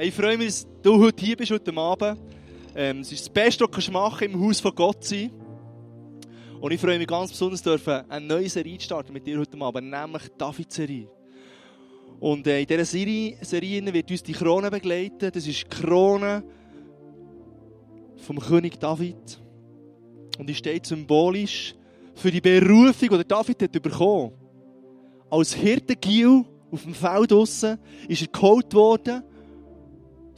Ich 0.00 0.14
freue 0.14 0.38
mich, 0.38 0.46
dass 0.46 0.66
du 0.80 1.02
heute 1.02 1.24
hier 1.24 1.36
bist, 1.36 1.50
heute 1.50 1.76
Abend. 1.76 2.20
Ähm, 2.76 3.00
es 3.00 3.10
ist 3.10 3.22
das 3.22 3.28
Beste, 3.30 3.66
was 3.68 3.84
du 3.84 3.90
machen 3.90 4.18
kannst, 4.20 4.32
im 4.32 4.40
Haus 4.40 4.60
von 4.60 4.72
Gott 4.72 5.02
sein. 5.02 5.32
Und 6.60 6.70
ich 6.70 6.80
freue 6.80 6.98
mich 6.98 7.08
ganz 7.08 7.32
besonders, 7.32 7.60
dürfen 7.60 8.08
eine 8.08 8.24
neue 8.24 8.48
Serie 8.48 8.78
starten 8.78 9.12
mit 9.12 9.26
dir 9.26 9.40
heute 9.40 9.60
Abend, 9.60 9.90
nämlich 9.90 10.22
die 10.22 10.38
David-Serie. 10.38 11.08
Und 12.20 12.46
äh, 12.46 12.60
in 12.60 12.66
dieser 12.68 12.84
Serie, 12.84 13.38
Serie 13.40 13.92
wird 13.92 14.08
uns 14.08 14.22
die 14.22 14.34
Krone 14.34 14.70
begleiten. 14.70 15.32
Das 15.32 15.44
ist 15.44 15.64
die 15.64 15.68
Krone 15.68 16.44
vom 18.18 18.38
König 18.38 18.78
David. 18.78 19.40
Und 20.38 20.48
die 20.48 20.54
steht 20.54 20.86
symbolisch 20.86 21.74
für 22.14 22.30
die 22.30 22.40
Berufung, 22.40 23.18
die 23.18 23.26
David 23.26 23.64
hat 23.64 23.82
bekommen. 23.82 24.30
Als 25.28 25.54
Hirtengiel 25.54 26.44
auf 26.70 26.84
dem 26.84 26.94
Feld 26.94 27.32
draussen 27.32 27.80
ist 28.06 28.22
er 28.22 28.28
geholt 28.28 28.72
worden 28.74 29.24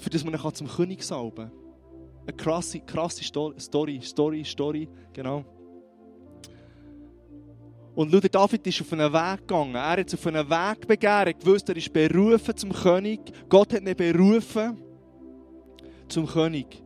für 0.01 0.11
das 0.11 0.25
man 0.25 0.35
ihn 0.35 0.55
zum 0.55 0.67
König 0.67 1.03
salben 1.03 1.37
kann. 1.37 1.53
Eine 2.27 2.37
krasse, 2.37 2.81
krasse 2.81 3.23
Story, 3.25 4.01
Story, 4.03 4.45
Story, 4.45 4.89
genau. 5.13 5.45
Und 7.95 8.11
schau, 8.13 8.21
David 8.21 8.67
ist 8.67 8.81
auf 8.81 8.93
einen 8.93 9.13
Weg 9.13 9.41
gegangen. 9.41 9.75
Er 9.75 10.01
hat 10.01 10.15
auf 10.15 10.27
einen 10.27 10.49
Weg 10.49 10.87
begehrt. 10.87 11.45
Wusste, 11.45 11.73
er 11.73 11.79
ist 11.79 11.93
berufen 11.93 12.57
zum 12.57 12.73
König. 12.73 13.21
Gott 13.49 13.75
hat 13.75 13.83
ihn 13.83 13.97
berufen 13.97 14.79
zum 16.09 16.27
König. 16.27 16.83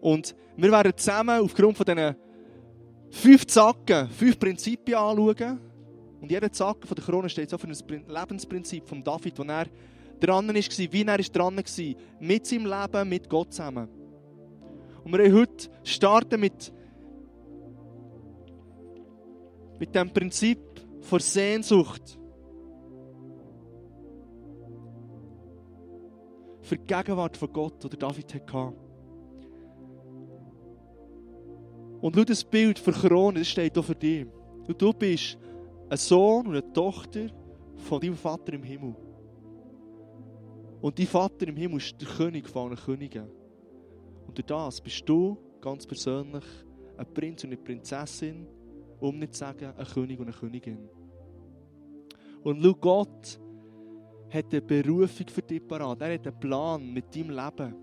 Und 0.00 0.34
wir 0.56 0.70
werden 0.70 0.92
zusammen 0.96 1.40
aufgrund 1.40 1.76
von 1.76 1.86
diesen 1.86 2.16
fünf 3.10 3.46
Zacken, 3.46 4.08
fünf 4.10 4.38
Prinzipien 4.38 4.98
anschauen. 4.98 5.60
Und 6.20 6.30
jeder 6.30 6.50
Zacken 6.50 6.86
von 6.86 6.94
der 6.94 7.04
Krone 7.04 7.28
steht 7.28 7.48
so 7.48 7.56
für 7.56 7.68
ein 7.68 8.04
Lebensprinzip 8.08 8.88
von 8.88 9.02
David, 9.02 9.38
das 9.38 9.46
er 9.46 9.66
dran 10.20 10.48
war, 10.48 10.54
wie 10.54 11.02
er 11.02 11.18
dran 11.18 11.56
war, 11.56 11.94
mit 12.20 12.46
seinem 12.46 12.66
Leben, 12.66 13.08
mit 13.08 13.28
Gott 13.28 13.52
zusammen. 13.52 13.88
Und 15.04 15.12
wir 15.12 15.18
wollen 15.18 15.34
heute 15.34 15.68
starten 15.82 16.40
mit, 16.40 16.72
mit 19.78 19.94
dem 19.94 20.10
Prinzip 20.12 20.58
von 21.00 21.20
Sehnsucht. 21.20 22.18
Für 26.62 26.78
die 26.78 26.86
Gegenwart 26.86 27.36
von 27.36 27.52
Gott, 27.52 27.92
die 27.92 27.98
David 27.98 28.34
hatte. 28.34 28.72
Und 32.00 32.16
schau, 32.16 32.24
das 32.24 32.44
Bild 32.44 32.78
für 32.78 32.92
Krone, 32.92 33.40
das 33.40 33.48
steht 33.48 33.76
auch 33.76 33.84
für 33.84 33.94
dich. 33.94 34.26
Du 34.78 34.92
bist 34.92 35.38
ein 35.90 35.96
Sohn 35.98 36.46
und 36.46 36.52
eine 36.52 36.72
Tochter 36.72 37.26
von 37.76 38.00
deinem 38.00 38.16
Vater 38.16 38.54
im 38.54 38.62
Himmel. 38.62 38.94
Und 40.84 40.98
dein 40.98 41.06
Vater 41.06 41.48
im 41.48 41.56
Himmel 41.56 41.78
ist 41.78 41.98
der 41.98 42.06
König 42.06 42.46
von 42.46 42.68
allen 42.68 42.76
Königen. 42.76 43.26
Und 44.26 44.36
durch 44.36 44.44
das 44.44 44.82
bist 44.82 45.08
du 45.08 45.38
ganz 45.58 45.86
persönlich 45.86 46.44
ein 46.98 47.14
Prinz 47.14 47.42
und 47.42 47.52
eine 47.52 47.56
Prinzessin, 47.56 48.46
um 49.00 49.18
nicht 49.18 49.32
zu 49.32 49.38
sagen, 49.38 49.72
ein 49.74 49.86
König 49.86 50.20
und 50.20 50.26
eine 50.26 50.36
Königin. 50.36 50.86
Und 52.42 52.62
schau, 52.62 52.74
Gott 52.74 53.40
hat 54.28 54.52
eine 54.52 54.60
Berufung 54.60 55.26
für 55.28 55.40
dich 55.40 55.66
parat. 55.66 56.02
Er 56.02 56.12
hat 56.12 56.26
einen 56.26 56.38
Plan 56.38 56.92
mit 56.92 57.16
deinem 57.16 57.30
Leben. 57.30 57.74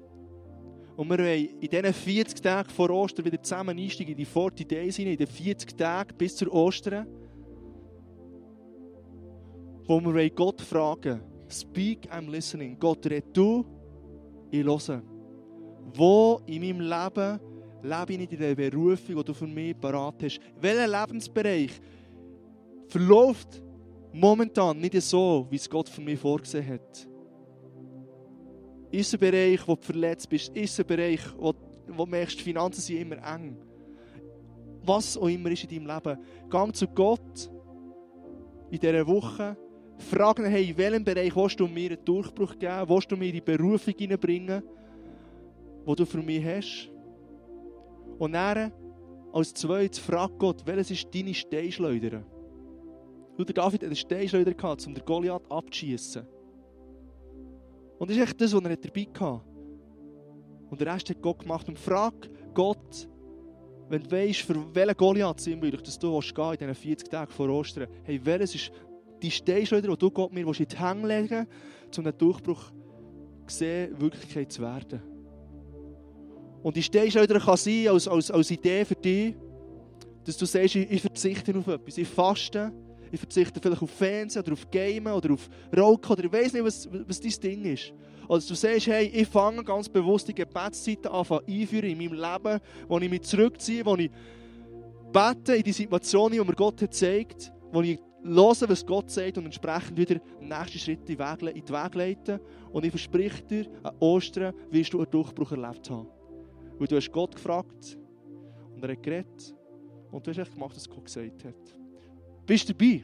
Und 0.96 1.10
wir 1.10 1.18
wollen 1.18 1.60
in 1.60 1.70
diesen 1.70 1.94
40 1.94 2.40
Tagen 2.40 2.70
vor 2.70 2.92
Ostern 2.92 3.26
wieder 3.26 3.42
zusammen 3.42 3.80
einsteigen 3.80 4.12
in 4.12 4.18
die 4.18 4.26
40 4.26 4.70
Days 4.70 5.00
in 5.00 5.18
den 5.18 5.26
40 5.26 5.76
Tagen 5.76 6.16
bis 6.16 6.36
zur 6.36 6.54
Ostern, 6.54 7.08
wo 9.88 10.00
wir 10.00 10.30
Gott 10.30 10.62
fragen 10.62 11.31
Speak, 11.52 12.08
I'm 12.12 12.30
listening. 12.30 12.78
Gott, 12.80 13.06
red 13.06 13.26
du, 13.34 13.66
ich 14.50 14.64
höre. 14.64 15.02
Wo 15.94 16.42
in 16.46 16.62
meinem 16.62 16.80
Leben 16.82 17.40
lebe 17.84 18.14
ich 18.14 18.20
nicht 18.20 18.34
in 18.34 18.40
der 18.40 18.56
Berufung, 18.56 19.16
die 19.18 19.24
du 19.24 19.34
für 19.34 19.48
mich 19.48 19.78
parat 19.78 20.24
hast? 20.24 20.40
Welcher 20.60 20.88
Lebensbereich 20.88 21.72
verläuft 22.88 23.62
momentan 24.14 24.80
nicht 24.80 25.02
so, 25.02 25.48
wie 25.50 25.56
es 25.58 25.70
Gott 25.70 25.90
für 25.90 26.02
mich 26.02 26.20
vorgesehen 26.20 26.68
hat? 26.68 27.08
Ist 28.92 29.14
ein 29.14 29.20
Bereich, 29.20 29.68
wo 29.68 29.76
du 29.76 29.82
verletzt 29.82 30.30
bist? 30.30 30.56
Ist 30.56 30.80
ein 30.80 30.86
Bereich, 30.86 31.22
wo, 31.38 31.54
wo 31.88 32.06
du 32.06 32.12
merkst, 32.12 32.40
die 32.40 32.44
Finanzen 32.44 32.82
sind 32.82 32.98
immer 32.98 33.18
eng? 33.18 33.58
Was 34.84 35.18
auch 35.18 35.28
immer 35.28 35.52
ist 35.52 35.64
in 35.64 35.86
deinem 35.86 35.96
Leben. 35.96 36.20
Gang 36.50 36.76
zu 36.76 36.88
Gott 36.88 37.50
in 38.70 38.80
dieser 38.80 39.06
Woche 39.06 39.58
fragen, 40.02 40.46
hey, 40.46 40.70
in 40.70 40.78
welchem 40.78 41.04
Bereich 41.04 41.36
willst 41.36 41.60
du 41.60 41.68
mir 41.68 41.92
einen 41.92 42.06
Durchbruch 42.06 42.58
geben? 42.58 42.90
Willst 42.90 43.12
du 43.12 43.18
mir 43.18 43.32
die 43.32 43.42
Berufung 43.42 43.94
hineinbringen, 43.98 44.64
die 45.88 45.96
du 45.96 46.06
für 46.06 46.22
mich 46.22 46.46
hast? 46.46 46.90
Und 48.20 48.34
dann, 48.34 48.72
als 49.34 49.54
zweites, 49.54 50.00
frag 50.00 50.38
Gott, 50.38 50.66
welches 50.66 50.92
ist 50.92 51.14
deine 51.14 51.34
Steinschleuder? 51.34 52.24
Du, 53.38 53.44
der 53.44 53.56
David 53.56 53.82
hat 53.82 53.88
eine 53.88 53.96
Steinschleuder 53.96 54.54
gehabt, 54.54 54.86
um 54.86 54.94
den 54.94 55.06
Goliath 55.06 55.50
abzuschießen. 55.50 56.24
Und 57.98 58.10
das 58.10 58.18
ist 58.18 58.24
echt 58.24 58.42
das, 58.42 58.54
was 58.54 58.64
er 58.64 58.76
dabei 58.76 59.08
hatte. 59.14 59.42
Und 60.70 60.80
der 60.82 60.94
Rest 60.94 61.10
hat 61.10 61.22
Gott 61.22 61.40
gemacht. 61.40 61.68
Und 61.68 61.78
frag 61.78 62.14
Gott, 62.54 63.08
wenn 63.90 64.04
du 64.04 64.12
weißt, 64.12 64.42
für 64.42 64.56
welchen 64.74 64.98
Goliath 64.98 65.40
sind 65.40 65.62
wir, 65.62 65.72
dass 65.72 66.00
du 66.00 66.20
gehen 66.20 66.52
in 66.52 66.58
diesen 66.58 66.76
40 66.76 67.10
Tagen 67.10 67.32
vor 67.32 67.50
Ostern, 67.50 67.88
hey, 68.04 68.20
welches 68.24 68.56
ist 68.56 68.72
die 69.22 69.32
Steinschleuder, 69.32 69.90
die 69.90 69.98
du 69.98 70.12
Gott 70.12 70.34
mir 70.34 70.46
in 70.46 70.54
die 70.54 70.78
Hände 70.78 71.08
legen 71.08 71.48
willst, 71.84 71.98
um 71.98 72.04
den 72.04 72.18
Durchbruch 72.18 72.72
sehen, 73.48 74.00
Wirklichkeit 74.00 74.52
zu 74.52 74.62
werden. 74.62 75.02
Und 76.64 76.76
die 76.76 76.84
Steinschleuder 76.84 77.40
kann 77.40 77.58
sein 77.58 77.88
als, 77.88 78.08
als, 78.08 78.32
als 78.32 78.52
Idee 78.52 78.86
für 78.86 78.96
dich, 78.96 79.36
dass 80.24 80.38
du 80.38 80.46
sagst, 80.46 80.76
ich, 80.76 80.92
ich 80.92 81.02
verzichte 81.02 81.58
auf 81.58 81.68
etwas, 81.68 81.98
ich 81.98 82.08
faste, 82.08 82.72
ich 83.12 83.20
verzichte 83.20 83.60
vielleicht 83.60 83.82
auf 83.82 83.90
Fernsehen 83.90 84.44
oder 84.44 84.54
auf 84.54 84.70
Gamen 84.70 85.14
oder 85.14 85.34
auf 85.34 85.50
Rauchen 85.76 86.12
oder 86.12 86.24
ich 86.24 86.32
weiß 86.32 86.54
nicht, 86.54 86.64
was, 86.64 86.88
was 87.08 87.20
dein 87.20 87.32
Ding 87.42 87.66
ist. 87.66 87.94
Oder 88.28 88.38
dass 88.38 88.48
du 88.48 88.56
sagst, 88.56 88.88
hey, 88.88 89.08
ich 89.08 89.28
fange 89.28 89.64
ganz 89.64 89.90
bewusst 89.90 90.28
die 90.28 90.36
Gebetszeiten 90.36 91.08
an 91.08 91.26
einführen 91.48 91.90
in 91.90 91.98
meinem 91.98 92.14
Leben, 92.14 92.62
wo 92.88 93.00
ich 93.00 93.10
mich 93.10 93.24
zurückziehe, 93.24 93.86
wo 93.86 93.96
ich 93.96 94.12
bete 95.12 95.56
in 95.56 95.64
die 95.64 95.74
Situation, 95.74 96.32
die 96.32 96.40
mir 96.40 96.54
Gott 96.54 96.82
hat 96.82 96.92
gezeigt, 96.92 97.52
wo 97.72 97.82
ich 97.82 98.00
hören, 98.24 98.70
was 98.70 98.86
Gott 98.86 99.10
sagt 99.10 99.38
und 99.38 99.46
entsprechend 99.46 99.98
wieder 99.98 100.16
den 100.16 100.48
nächsten 100.48 100.80
Schritt 100.80 101.00
in 101.10 101.18
die 101.18 101.20
Weg 101.20 101.96
leiten. 101.96 102.40
Und 102.72 102.86
ich 102.86 102.92
verspreche 102.92 103.44
dir, 103.44 103.68
an 103.84 103.96
Ostern 104.00 104.54
wirst 104.70 104.94
du 104.94 105.00
einen 105.00 105.12
Durchbruch 105.12 105.52
erlebt 105.52 105.90
haben. 105.90 106.08
Weil 106.78 106.88
du 106.88 106.96
hast 106.96 107.12
Gott 107.12 107.36
gefragt 107.36 107.98
und 108.74 108.84
er 108.84 108.92
hat 108.92 109.04
geredet 109.04 109.56
und 110.12 110.26
du 110.26 110.32
hast 110.32 110.38
echt 110.38 110.54
gemacht, 110.54 110.76
was 110.76 110.90
Gott 110.90 111.06
gesagt 111.06 111.46
hat. 111.46 111.78
Bist 112.46 112.70
du 112.70 112.74
dabei? 112.74 113.04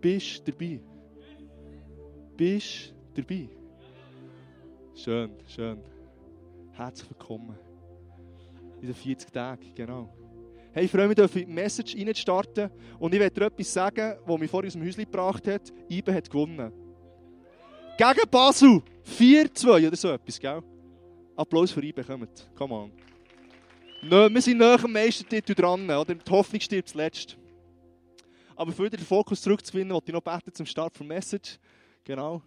Bist 0.00 0.46
du 0.46 0.52
dabei? 0.52 0.80
Bist 2.36 2.94
du 3.14 3.22
dabei? 3.22 3.48
Schön, 4.94 5.30
schön. 5.46 5.78
Herzlich 6.72 7.10
willkommen. 7.10 7.56
In 8.80 8.86
den 8.86 8.94
40 8.94 9.32
Tagen, 9.32 9.74
genau. 9.74 10.15
Hey, 10.76 10.84
ich 10.84 10.90
freue 10.90 11.08
mich, 11.08 11.18
auf 11.22 11.32
die 11.32 11.46
Message 11.46 11.96
reinzustarten. 11.96 12.70
Und 12.98 13.14
ich 13.14 13.18
werde 13.18 13.34
dir 13.34 13.46
etwas 13.46 13.72
sagen, 13.72 14.18
das 14.26 14.38
mich 14.38 14.50
vorhin 14.50 14.66
aus 14.66 14.72
dem 14.74 14.82
Häuschen 14.84 15.04
gebracht 15.04 15.48
hat. 15.48 15.72
Ibe 15.88 16.12
hat 16.12 16.28
gewonnen. 16.28 16.70
Gegen 17.96 18.30
Basel. 18.30 18.82
4-2 19.18 19.86
oder 19.86 19.96
so 19.96 20.10
etwas, 20.10 20.38
gell? 20.38 20.62
Applaus 21.34 21.72
für 21.72 21.82
Ibe, 21.82 22.04
kommt. 22.04 22.50
Come 22.54 22.74
on. 22.74 22.92
Nö, 24.02 24.28
wir 24.28 24.42
sind 24.42 24.58
näher 24.58 24.84
am 24.84 24.92
Meistertitel 24.92 25.54
dran, 25.54 25.84
oder? 25.88 26.14
Die 26.14 26.30
Hoffnung 26.30 26.60
stirbt 26.60 26.90
zuletzt. 26.90 27.38
Aber 28.54 28.70
für 28.70 28.90
den 28.90 29.00
Fokus 29.00 29.40
zurückzufinden, 29.40 29.94
wollte 29.94 30.10
ich 30.10 30.12
noch 30.12 30.20
beten 30.20 30.52
zum 30.52 30.66
Start 30.66 30.98
der 30.98 31.06
Message. 31.06 31.58
Genau. 32.04 32.42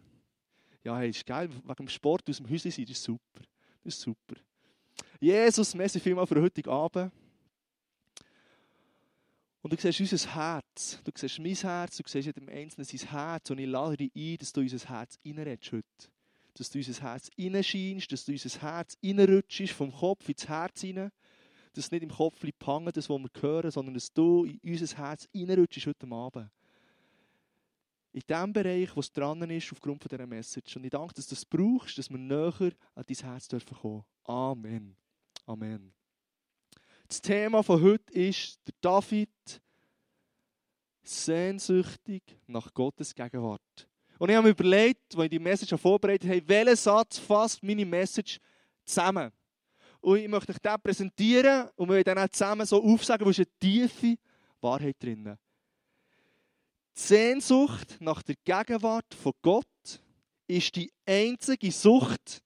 Ja, 0.84 0.96
hey, 1.00 1.10
ist 1.10 1.26
geil, 1.26 1.50
wegen 1.50 1.76
dem 1.76 1.90
Sport 1.90 2.30
aus 2.30 2.38
dem 2.38 2.48
Häuschen 2.48 2.70
sein, 2.70 2.86
das 2.86 2.92
ist 2.92 3.04
super. 3.04 3.42
Das 3.84 3.96
ist 3.96 4.02
super. 4.02 4.36
Jesus, 5.20 5.74
merci 5.74 6.00
vielmals 6.00 6.30
für 6.30 6.36
den 6.36 6.44
heutigen 6.44 6.70
Abend. 6.70 7.12
Und 9.62 9.74
du 9.74 9.78
siehst 9.78 10.00
unser 10.00 10.36
Herz, 10.36 11.02
du 11.04 11.12
siehst 11.14 11.40
mein 11.40 11.54
Herz, 11.54 11.98
du 11.98 12.04
siehst 12.08 12.28
jedem 12.28 12.48
Einzelnen 12.48 12.86
sein 12.86 13.10
Herz. 13.10 13.50
Und 13.50 13.60
ich 13.60 13.68
lade 13.68 13.98
dich 13.98 14.12
ein, 14.16 14.38
dass 14.38 14.54
du 14.54 14.62
unser 14.62 14.90
Herz 14.90 15.20
reinredest 15.26 15.72
heute. 15.74 15.86
Dass 16.54 16.70
du 16.70 16.80
unser 16.80 17.02
Herz 17.02 17.30
reinscheinst, 17.38 18.12
dass 18.12 18.26
du 18.26 18.32
unser 18.32 18.62
Herz 18.62 18.98
reinrutschst, 19.04 19.72
vom 19.72 19.92
Kopf 19.92 20.30
ins 20.30 20.48
Herz 20.48 20.82
hinein. 20.82 21.12
Dass 21.74 21.86
es 21.86 21.92
nicht 21.92 22.04
im 22.04 22.10
Kopf 22.10 22.42
hängen, 22.42 22.92
das, 22.94 23.10
was 23.10 23.20
wir 23.20 23.42
hören, 23.42 23.72
sondern 23.72 23.94
dass 23.94 24.14
du 24.14 24.46
in 24.46 24.60
unser 24.64 24.98
Herz 24.98 25.28
reinrutschst 25.36 25.88
heute 25.88 26.10
Abend. 26.10 26.50
In 28.12 28.24
dem 28.28 28.54
Bereich, 28.54 28.96
wo 28.96 29.02
es 29.02 29.12
dran 29.12 29.42
ist, 29.50 29.72
aufgrund 29.72 30.10
dieser 30.10 30.26
Message. 30.26 30.78
Und 30.78 30.86
ich 30.86 30.90
danke, 30.90 31.14
dass 31.14 31.28
du 31.28 31.36
das 31.36 31.46
brauchst, 31.46 31.98
dass 31.98 32.10
wir 32.10 32.18
näher 32.18 32.72
an 32.96 33.04
dein 33.06 33.18
Herz 33.18 33.48
dürfen 33.48 33.78
kommen. 33.78 34.04
Amen. 34.24 34.96
Amen. 35.46 35.99
Das 37.10 37.22
Thema 37.22 37.64
von 37.64 37.82
heute 37.82 38.14
ist 38.14 38.60
der 38.68 38.76
David 38.82 39.32
sehnsüchtig 41.02 42.22
nach 42.46 42.72
Gottes 42.72 43.16
Gegenwart. 43.16 43.90
Und 44.20 44.30
ich 44.30 44.36
habe 44.36 44.46
mir 44.46 44.52
überlegt, 44.52 45.16
als 45.16 45.24
ich 45.24 45.30
die 45.32 45.40
Message 45.40 45.82
vorbereitet 45.82 46.30
habe, 46.30 46.48
welchen 46.48 46.76
Satz 46.76 47.18
fasst 47.18 47.64
meine 47.64 47.84
Message 47.84 48.40
zusammen. 48.86 49.32
Und 50.02 50.20
ich 50.20 50.28
möchte 50.28 50.52
euch 50.52 50.60
den 50.60 50.82
präsentieren 50.84 51.70
und 51.76 51.90
wir 51.90 52.04
dann 52.04 52.20
auch 52.20 52.30
zusammen 52.30 52.68
so 52.68 52.84
aufsagen, 52.84 53.26
wo 53.26 53.32
ist 53.32 53.40
eine 53.40 53.58
tiefe 53.60 54.16
Wahrheit 54.62 54.98
drin. 55.00 55.36
Die 56.96 57.02
Sehnsucht 57.02 57.98
nach 58.02 58.22
der 58.22 58.36
Gegenwart 58.44 59.16
von 59.16 59.34
Gott 59.42 59.66
ist 60.46 60.76
die 60.76 60.94
einzige 61.08 61.72
Sucht, 61.72 62.44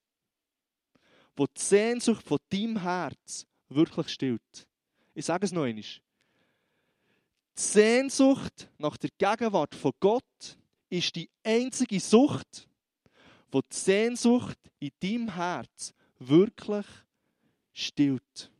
wo 1.36 1.48
die 1.48 1.62
Sehnsucht 1.62 2.25
von 2.25 2.38
deinem 2.50 2.81
Herz 2.81 3.45
wirklich 3.75 4.09
stillt. 4.09 4.67
Ich 5.13 5.25
sage 5.25 5.45
es 5.45 5.51
noch 5.51 5.63
einmal. 5.63 5.83
Die 5.83 7.61
Sehnsucht 7.61 8.69
nach 8.77 8.97
der 8.97 9.11
Gegenwart 9.17 9.75
von 9.75 9.91
Gott 9.99 10.57
ist 10.89 11.15
die 11.15 11.29
einzige 11.43 11.99
Sucht, 11.99 12.67
wo 13.51 13.61
die 13.61 13.75
Sehnsucht 13.75 14.57
in 14.79 14.91
deinem 14.99 15.33
Herz 15.33 15.93
wirklich 16.17 16.85
stillt. 17.73 18.51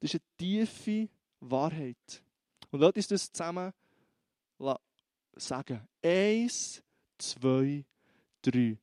Das 0.00 0.14
ist 0.14 0.14
eine 0.14 0.22
tiefe 0.38 1.08
Wahrheit. 1.40 2.22
Und 2.70 2.80
lass 2.80 2.94
uns 2.94 3.08
das 3.08 3.32
zusammen 3.32 3.72
sagen. 5.40 5.86
Eins, 6.02 6.82
zwei, 7.18 7.84
drei. 8.42 8.50
Die 8.52 8.78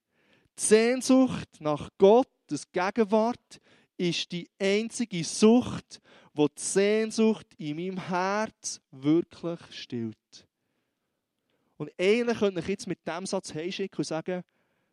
Sehnsucht 0.56 1.60
nach 1.60 1.90
Gottes 1.98 2.72
Gegenwart 2.72 3.62
ist 3.98 4.32
die 4.32 4.50
einzige 4.60 5.24
Sucht, 5.24 6.00
wo 6.34 6.48
die 6.48 6.62
Sehnsucht 6.62 7.48
in 7.58 7.76
meinem 7.76 7.98
Herz 7.98 8.80
wirklich 8.92 9.60
stillt. 9.72 10.48
Und 11.78 11.92
eigentlich 12.00 12.40
könnte 12.40 12.60
ich 12.60 12.68
jetzt 12.68 12.88
mit 12.88 13.06
diesem 13.06 13.26
Satz 13.26 13.54
heimschicken 13.54 13.98
und 13.98 14.04
sagen, 14.04 14.44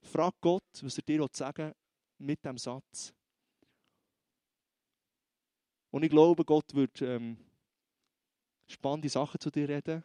frag 0.02 0.34
Gott, 0.40 0.64
was 0.82 0.98
er 0.98 1.02
dir 1.02 1.26
sagen 1.32 1.66
will 1.66 1.74
mit 2.18 2.44
diesem 2.44 2.58
Satz. 2.58 3.12
Und 5.90 6.02
ich 6.02 6.10
glaube, 6.10 6.44
Gott 6.44 6.74
wird 6.74 7.02
ähm, 7.02 7.36
spannende 8.66 9.08
Sachen 9.08 9.40
zu 9.40 9.50
dir 9.50 9.68
reden. 9.68 10.02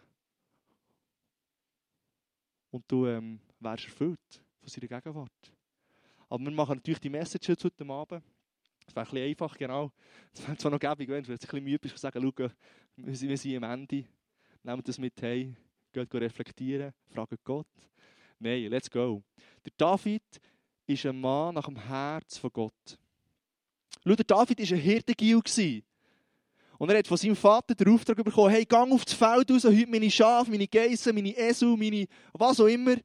Und 2.72 2.84
du 2.88 3.08
ähm, 3.08 3.40
wärst 3.60 3.86
erfüllt 3.86 4.44
von 4.60 4.70
seiner 4.70 4.88
Gegenwart. 4.88 5.54
Aber 6.30 6.44
wir 6.44 6.52
machen 6.52 6.76
natürlich 6.76 7.00
die 7.00 7.10
Message 7.10 7.50
heute 7.50 7.90
Abend. 7.90 8.24
Das 8.94 8.96
wäre 8.96 9.06
ein 9.06 9.12
bisschen 9.12 9.30
einfach, 9.30 9.58
genau. 9.58 9.92
Es 10.34 10.48
wäre 10.48 10.58
zwar 10.58 10.72
noch 10.72 10.80
gäbig, 10.80 11.10
wenn 11.10 11.24
du 11.24 11.32
ein 11.32 11.38
bisschen 11.38 11.64
müde 11.64 11.80
bist, 11.80 11.96
zu 11.96 12.02
sagen, 12.02 12.22
schau, 12.22 12.50
wir 12.96 13.38
sind 13.38 13.64
am 13.64 13.72
Ende. 13.72 14.06
Nehmt 14.64 14.88
das 14.88 14.98
mit 14.98 15.22
heim, 15.22 15.56
geht 15.94 16.14
reflektieren, 16.16 16.92
fragt 17.08 17.44
Gott. 17.44 17.68
Nein, 18.40 18.66
let's 18.66 18.90
go. 18.90 19.22
Der 19.64 19.74
David 19.78 20.24
ist 20.88 21.06
ein 21.06 21.20
Mann 21.20 21.56
nach 21.56 21.66
dem 21.66 21.78
Herz 21.78 22.38
von 22.38 22.50
Gott. 22.52 22.98
Schau, 24.04 24.16
der 24.16 24.26
David 24.26 24.60
war 24.60 24.78
ein 24.78 24.82
Hirtengil. 24.82 25.84
Und 26.80 26.90
er 26.90 26.98
hat 26.98 27.08
von 27.08 27.18
seinem 27.18 27.36
Vater 27.36 27.76
den 27.76 27.94
Auftrag 27.94 28.24
bekommen, 28.24 28.50
hey, 28.50 28.66
gang 28.66 28.92
auf 28.92 29.06
das 29.06 29.14
Feld 29.14 29.52
raus, 29.52 29.66
heute 29.66 29.88
meine 29.88 30.10
Schafe, 30.10 30.50
meine 30.50 30.68
Geissen, 30.68 31.14
meine 31.14 31.38
Esel, 31.38 31.78
meine 31.78 32.08
was 32.34 32.60
auch 32.60 32.68
immer 32.68 32.96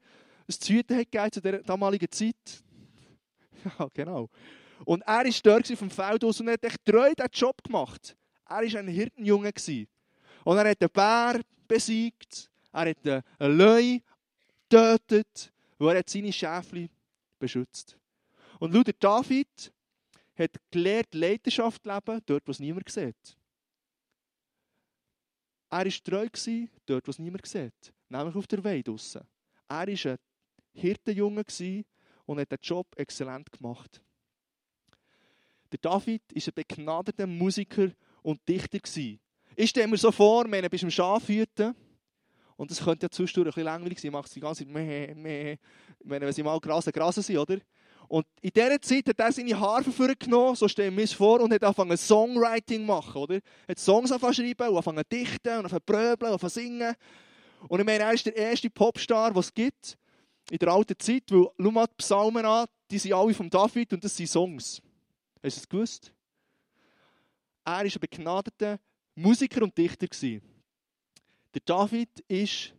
es 0.46 0.58
zu 0.58 0.74
hat 0.74 1.34
zu 1.34 1.40
der 1.42 1.62
damaligen 1.62 2.10
Zeit. 2.10 2.34
Ja, 3.78 3.88
genau. 3.94 4.28
Und 4.84 5.02
er 5.02 5.24
war 5.24 5.32
dort 5.42 5.66
vom 5.66 5.90
Feld 5.90 6.24
aus 6.24 6.40
und 6.40 6.50
hat 6.50 6.64
echt 6.64 6.84
treu 6.84 7.12
diesen 7.14 7.30
Job 7.32 7.62
gemacht. 7.62 8.16
Er 8.48 8.56
war 8.56 8.78
ein 8.80 8.88
Hirtenjunge. 8.88 9.52
Und 10.44 10.58
er 10.58 10.70
hat 10.70 10.82
den 10.82 10.90
Bär 10.90 11.40
besiegt, 11.66 12.50
er 12.72 12.90
hat 12.90 13.04
den 13.04 13.22
Löwe 13.38 14.02
getötet, 14.68 15.52
wo 15.78 15.88
er 15.88 16.02
seine 16.06 16.32
Schäfchen 16.32 16.90
beschützt. 17.38 17.96
Und 18.58 18.74
schau, 18.74 18.82
David 18.98 19.72
hat 20.36 20.50
gelernt, 20.70 21.14
Leidenschaft 21.14 21.82
zu 21.82 21.88
leben, 21.88 22.20
dort, 22.26 22.46
wo 22.46 22.50
es 22.50 22.60
niemand 22.60 22.88
sieht. 22.88 23.36
Er 25.70 25.84
war 25.84 25.92
treu 26.04 26.28
dort, 26.86 27.06
wo 27.06 27.10
es 27.10 27.18
niemand 27.18 27.46
sieht. 27.46 27.92
Nämlich 28.08 28.36
auf 28.36 28.46
der 28.46 28.62
Weide 28.62 28.84
draussen. 28.84 29.22
Er 29.68 29.86
war 29.86 30.12
ein 30.12 30.18
Hirtenjunge 30.72 31.44
und 32.26 32.38
hat 32.38 32.50
den 32.52 32.58
Job 32.62 32.86
exzellent 32.96 33.50
gemacht. 33.50 34.00
Der 35.74 35.90
David 35.90 36.22
war 36.32 36.42
ein 36.46 36.52
begnadeter 36.54 37.26
Musiker 37.26 37.88
und 38.22 38.40
Dichter. 38.48 38.78
Ich 39.56 39.70
stelle 39.70 39.88
mir 39.88 39.96
so 39.96 40.12
vor, 40.12 40.44
wenn 40.48 40.62
du 40.62 40.70
bist 40.70 40.84
im 40.84 40.90
Schafhüten 40.90 41.74
und 42.56 42.70
das 42.70 42.80
könnte 42.80 43.06
ja 43.06 43.10
zwischendurch 43.10 43.48
ein 43.48 43.54
bisschen 43.54 43.64
langweilig 43.64 44.00
sein, 44.00 44.12
macht 44.12 44.28
es 44.28 44.34
die 44.34 44.40
ganze 44.40 44.64
Zeit 44.64 44.72
meh, 44.72 45.12
meh, 45.16 45.56
wenn 46.04 46.32
sie 46.32 46.44
mal 46.44 46.60
grasen, 46.60 46.92
grasen 46.92 47.24
sind, 47.24 47.38
oder? 47.38 47.58
Und 48.06 48.24
in 48.40 48.50
dieser 48.54 48.80
Zeit 48.80 49.08
hat 49.08 49.18
er 49.18 49.32
seine 49.32 49.58
Harfe 49.58 49.90
vorgenommen, 49.90 50.54
so 50.54 50.68
stellen 50.68 50.96
wir 50.96 51.02
es 51.02 51.12
vor, 51.12 51.40
und 51.40 51.52
hat 51.52 51.64
angefangen 51.64 51.96
Songwriting 51.96 52.82
zu 52.82 52.86
machen, 52.86 53.16
oder? 53.16 53.34
Er 53.34 53.70
hat 53.70 53.78
Songs 53.80 54.12
angefangen 54.12 54.34
zu 54.34 54.42
schreiben, 54.42 54.68
und 54.68 54.76
angefangen 54.76 55.04
zu 55.10 55.16
dichten, 55.16 55.48
und 55.48 55.56
angefangen 55.56 55.82
zu 55.86 55.92
pröbeln, 55.92 56.32
und 56.34 56.40
zu 56.40 56.48
singen. 56.48 56.94
Und 57.66 57.80
ich 57.80 57.86
meine, 57.86 58.04
er 58.04 58.12
ist 58.12 58.26
der 58.26 58.36
erste 58.36 58.70
Popstar, 58.70 59.32
den 59.32 59.40
es 59.40 59.52
gibt, 59.52 59.98
in 60.50 60.58
der 60.58 60.68
alten 60.68 60.96
Zeit, 61.00 61.24
weil, 61.30 61.48
schau 61.60 61.70
mal 61.72 61.86
die 61.86 61.94
Psalmen 61.96 62.44
an, 62.44 62.66
die 62.88 62.98
sind 62.98 63.14
alle 63.14 63.34
von 63.34 63.50
David, 63.50 63.92
und 63.92 64.04
das 64.04 64.16
sind 64.16 64.28
Songs. 64.28 64.80
Hast 65.44 65.58
du 65.58 65.60
es 65.60 65.68
gewusst? 65.68 66.12
Er 67.66 67.72
war 67.72 67.80
ein 67.80 67.92
begnadeter 68.00 68.80
Musiker 69.14 69.62
und 69.62 69.76
Dichter. 69.76 70.06
Der 70.08 71.62
David 71.66 72.08
ist 72.26 72.72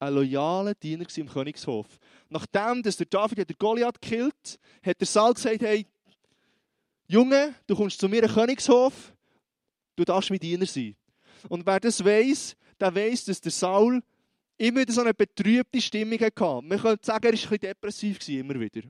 ein 0.00 0.14
loyaler 0.14 0.74
Diener 0.74 1.06
im 1.14 1.28
Königshof. 1.28 1.86
Nachdem 2.28 2.82
dass 2.82 2.96
der 2.96 3.06
David 3.06 3.48
den 3.48 3.56
Goliath 3.56 4.00
killt, 4.00 4.58
hat 4.82 4.98
der 4.98 5.06
Saul 5.06 5.34
gesagt, 5.34 5.62
hey, 5.62 5.86
Junge, 7.06 7.54
du 7.68 7.76
kommst 7.76 8.00
zu 8.00 8.08
mir 8.08 8.24
in 8.24 8.28
Königshof, 8.28 9.14
du 9.94 10.04
darfst 10.04 10.30
mein 10.30 10.40
Diener 10.40 10.66
sein. 10.66 10.96
Und 11.48 11.64
wer 11.64 11.78
das 11.78 12.04
weiß, 12.04 12.56
der 12.80 12.92
weiß, 12.92 13.26
dass 13.26 13.40
der 13.40 13.52
Saul 13.52 14.02
immer 14.56 14.80
wieder 14.80 14.92
so 14.92 15.02
eine 15.02 15.14
betrübte 15.14 15.80
Stimmung 15.80 16.18
hatte. 16.18 16.66
Man 16.66 16.80
könnte 16.80 17.06
sagen, 17.06 17.26
er 17.26 17.32
war 17.32 17.38
ein 17.38 17.40
bisschen 17.40 17.58
depressiv, 17.60 18.28
immer 18.28 18.58
wieder. 18.58 18.82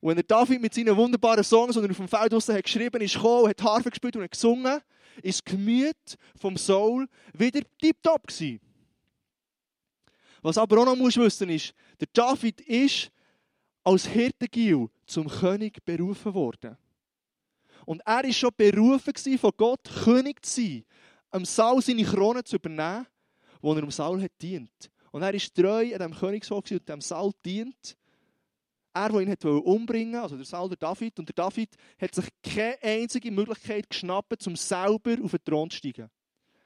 Und 0.00 0.08
wenn 0.08 0.16
der 0.16 0.24
David 0.24 0.62
mit 0.62 0.72
seinen 0.72 0.96
wunderbaren 0.96 1.44
Songs, 1.44 1.74
die 1.74 1.82
er 1.82 1.90
auf 1.90 1.96
dem 1.96 2.08
Feld 2.08 2.32
draussen 2.32 2.54
hat 2.54 2.64
geschrieben 2.64 3.00
ist, 3.02 3.14
gekommen, 3.14 3.48
hat 3.48 3.62
Harfe 3.62 3.90
gespielt 3.90 4.16
und 4.16 4.22
hat 4.22 4.30
gesungen, 4.30 4.80
ist 5.22 5.40
das 5.40 5.44
Gemüt 5.44 6.16
vom 6.36 6.56
Saul 6.56 7.06
wieder 7.34 7.60
tiptop 7.78 8.26
gewesen. 8.26 8.60
Was 10.42 10.56
aber 10.56 10.78
auch 10.78 10.86
noch 10.86 10.96
musst 10.96 11.18
wissen 11.18 11.50
ist, 11.50 11.74
der 12.00 12.08
David 12.12 12.62
ist 12.62 13.10
als 13.84 14.06
Hirtengil 14.06 14.88
zum 15.06 15.28
König 15.28 15.84
berufen 15.84 16.32
worden. 16.32 16.78
Und 17.84 18.00
er 18.06 18.24
ist 18.24 18.36
schon 18.36 18.50
berufen 18.56 19.38
von 19.38 19.52
Gott, 19.56 19.80
König 20.04 20.44
zu 20.44 20.60
sein, 20.62 20.84
am 21.30 21.44
Saul 21.44 21.82
seine 21.82 22.04
Krone 22.04 22.44
zu 22.44 22.56
übernehmen, 22.56 23.06
wo 23.60 23.74
er 23.74 23.80
dem 23.80 23.90
Saul 23.90 24.22
hat 24.22 24.32
dient. 24.40 24.90
Und 25.10 25.22
er 25.22 25.34
ist 25.34 25.54
treu 25.54 25.92
an 25.92 25.98
dem 25.98 26.14
Königshof 26.14 26.70
und 26.70 26.88
dem 26.88 27.00
Saul 27.00 27.32
dient. 27.44 27.96
Er, 28.92 29.08
der 29.08 29.20
ihn 29.20 29.36
umbringen 29.58 30.14
wollte, 30.14 30.22
also 30.22 30.36
der 30.36 30.44
Saul, 30.44 30.68
der 30.68 30.78
David. 30.78 31.18
Und 31.18 31.28
der 31.28 31.34
David 31.34 31.70
hat 32.00 32.14
sich 32.14 32.26
keine 32.42 32.82
einzige 32.82 33.30
Möglichkeit 33.30 33.88
geschnappt, 33.88 34.46
um 34.46 34.56
selber 34.56 35.16
auf 35.22 35.30
den 35.30 35.44
Thron 35.44 35.70
zu 35.70 35.76
steigen. 35.76 36.10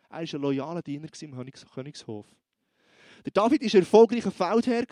Er 0.08 0.20
war 0.20 0.20
ein 0.20 0.40
loyaler 0.40 0.82
Diener 0.82 1.08
im 1.20 1.34
Königshof. 1.74 2.26
Der 3.24 3.32
David 3.32 3.62
war 3.62 3.68
ein 3.74 3.80
erfolgreicher 3.80 4.30
Feldherr. 4.30 4.86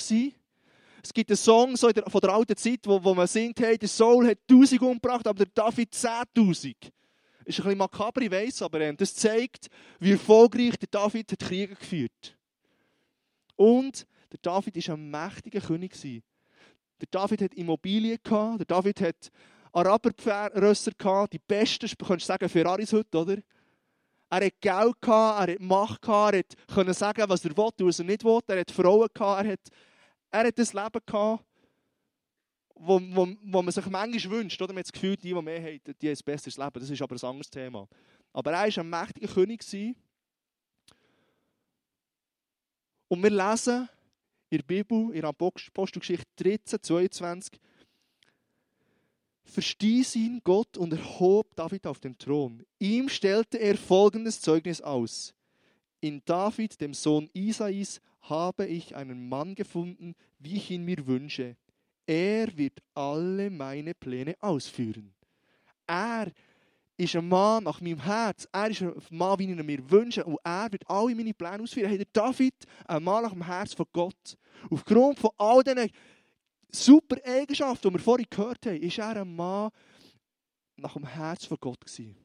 Es 1.05 1.13
gibt 1.13 1.31
einen 1.31 1.37
Song 1.37 1.77
so 1.77 1.91
der, 1.91 2.09
von 2.09 2.21
der 2.21 2.31
alten 2.31 2.57
Zeit, 2.57 2.81
wo, 2.85 3.03
wo 3.03 3.15
man 3.15 3.27
singt, 3.27 3.59
hey, 3.61 3.77
der 3.77 3.89
Saul 3.89 4.27
hat 4.27 4.39
1000 4.49 4.81
umgebracht, 4.83 5.27
aber 5.27 5.45
der 5.45 5.53
David 5.53 5.93
10.000. 5.93 6.75
Ist 7.45 7.59
ein 7.59 7.65
bisschen 7.65 7.79
makaber, 7.79 8.21
ich 8.23 8.31
weiss, 8.31 8.63
aber 8.63 8.81
ähm, 8.83 8.97
das 8.97 9.15
zeigt, 9.15 9.69
wie 9.99 10.13
erfolgreich 10.13 10.77
der 10.79 10.89
David 10.91 11.33
hat 11.33 11.41
Kriege 11.41 11.75
geführt 11.75 12.37
Und 13.57 14.07
der 14.31 14.39
David 14.41 14.77
war 14.77 14.95
ein 14.95 15.11
mächtiger 15.11 15.61
König. 15.61 15.97
Der 17.03 17.09
David 17.11 17.43
hat 17.43 17.55
Immobilien 17.55 18.19
gehabt, 18.23 18.61
der 18.61 18.67
David 18.67 19.01
hat 19.01 19.33
Araberrösser 19.73 20.93
gehabt, 20.97 21.33
die 21.33 21.41
besten, 21.41 21.89
könntest 21.99 22.29
du 22.29 22.33
sagen, 22.33 22.49
Ferraris 22.49 22.93
heute, 22.93 23.19
oder? 23.19 23.39
Er 24.31 24.47
hat 24.47 24.61
Geld 24.61 25.01
gehabt, 25.01 25.49
er 25.49 25.55
hat 25.55 25.61
Macht 25.61 26.01
gehabt, 26.01 26.35
er 26.35 26.75
konnte 26.75 26.95
sagen, 26.95 27.29
was 27.29 27.45
er 27.45 27.59
und 27.59 27.75
was 27.81 27.99
er 27.99 28.05
nicht 28.05 28.25
will. 28.25 28.39
Er 28.47 28.61
hat 28.61 28.71
Frauen 28.71 29.09
gehabt, 29.13 29.45
er 29.45 29.53
hat, 29.53 29.61
er 30.31 30.47
hat 30.47 30.59
das 30.59 30.73
Leben 30.73 31.01
gehabt, 31.05 31.45
wo, 32.77 33.01
wo, 33.01 33.29
wo 33.43 33.63
man 33.63 33.73
sich 33.73 33.87
manchmal 33.87 34.39
wünscht. 34.39 34.63
Oder? 34.63 34.73
Man 34.73 34.79
hat 34.79 34.87
das 34.87 34.93
Gefühl, 34.93 35.17
die, 35.17 35.35
die 35.35 35.43
mehr 35.43 35.61
haben, 35.61 35.81
die 36.01 36.09
haben 36.09 36.17
ein 36.17 36.25
besseres 36.25 36.57
Leben. 36.57 36.81
Das 36.81 36.89
ist 36.89 37.03
aber 37.03 37.17
ein 37.17 37.29
anderes 37.29 37.51
Thema. 37.51 37.89
Aber 38.33 38.53
er 38.53 38.75
war 38.75 38.79
ein 38.79 38.89
mächtiger 38.89 39.29
König. 39.29 39.65
Und 43.09 43.23
wir 43.23 43.31
lesen 43.31 43.89
in 44.53 44.59
der 44.59 44.65
Bibel, 44.65 45.15
in 45.15 45.25
Apostelgeschichte 45.25 46.27
13, 46.37 46.83
22, 46.83 47.59
verstieß 49.45 50.17
ihn 50.17 50.43
Gott 50.45 50.77
und 50.77 50.93
erhob 50.93 51.57
David 51.57 51.87
auf 51.87 52.01
den 52.01 52.19
Thron. 52.19 52.63
Ihm 52.79 53.09
stellte 53.09 53.57
er 53.57 53.79
folgendes 53.79 54.43
Zeugnis 54.43 54.83
aus. 54.83 55.33
In 56.01 56.21
David, 56.27 56.81
dem 56.83 56.93
Sohn 56.93 57.31
Isais, 57.33 58.03
habe 58.21 58.67
ich 58.67 58.95
einen 58.95 59.27
Mann 59.27 59.55
gefunden, 59.55 60.15
wie 60.39 60.57
ich 60.57 60.71
ihn 60.71 60.85
mir 60.85 61.07
wünsche. 61.07 61.57
Er 62.07 62.55
wird 62.59 62.83
alle 62.95 63.49
meine 63.49 63.95
Pläne 63.95 64.37
ausführen. 64.41 65.15
Er 65.87 66.31
ist 67.03 67.17
ein 67.17 67.29
Mann 67.29 67.65
nach 67.65 67.81
meinem 67.81 68.01
Herz. 68.01 68.49
Er 68.53 68.71
ist 68.71 68.83
ein 68.83 68.95
Mann, 69.11 69.39
wie 69.39 69.51
ich 69.51 69.63
mir 69.63 69.91
wünsche. 69.91 70.25
Und 70.25 70.39
er 70.45 70.71
wird 70.71 70.89
alle 70.89 71.15
meine 71.15 71.35
Pläne 71.35 71.63
ausführen. 71.63 71.89
Hey, 71.89 72.07
David, 72.13 72.55
ein 72.87 73.03
Mann 73.03 73.23
nach 73.23 73.33
dem 73.33 73.45
Herz 73.45 73.75
von 73.75 73.87
Gott. 73.93 74.37
Aufgrund 74.71 75.19
von 75.19 75.31
all 75.37 75.63
diesen 75.63 75.91
super 76.71 77.17
Eigenschaften, 77.25 77.89
die 77.89 77.95
wir 77.95 78.01
vorhin 78.01 78.27
gehört 78.29 78.67
haben, 78.67 78.77
ist 78.77 78.99
er 78.99 79.17
ein 79.17 79.35
Mann 79.35 79.71
nach 80.77 80.95
dem 80.95 81.07
Herz 81.07 81.45
von 81.45 81.59
Gott 81.61 81.81
gewesen. 81.81 82.17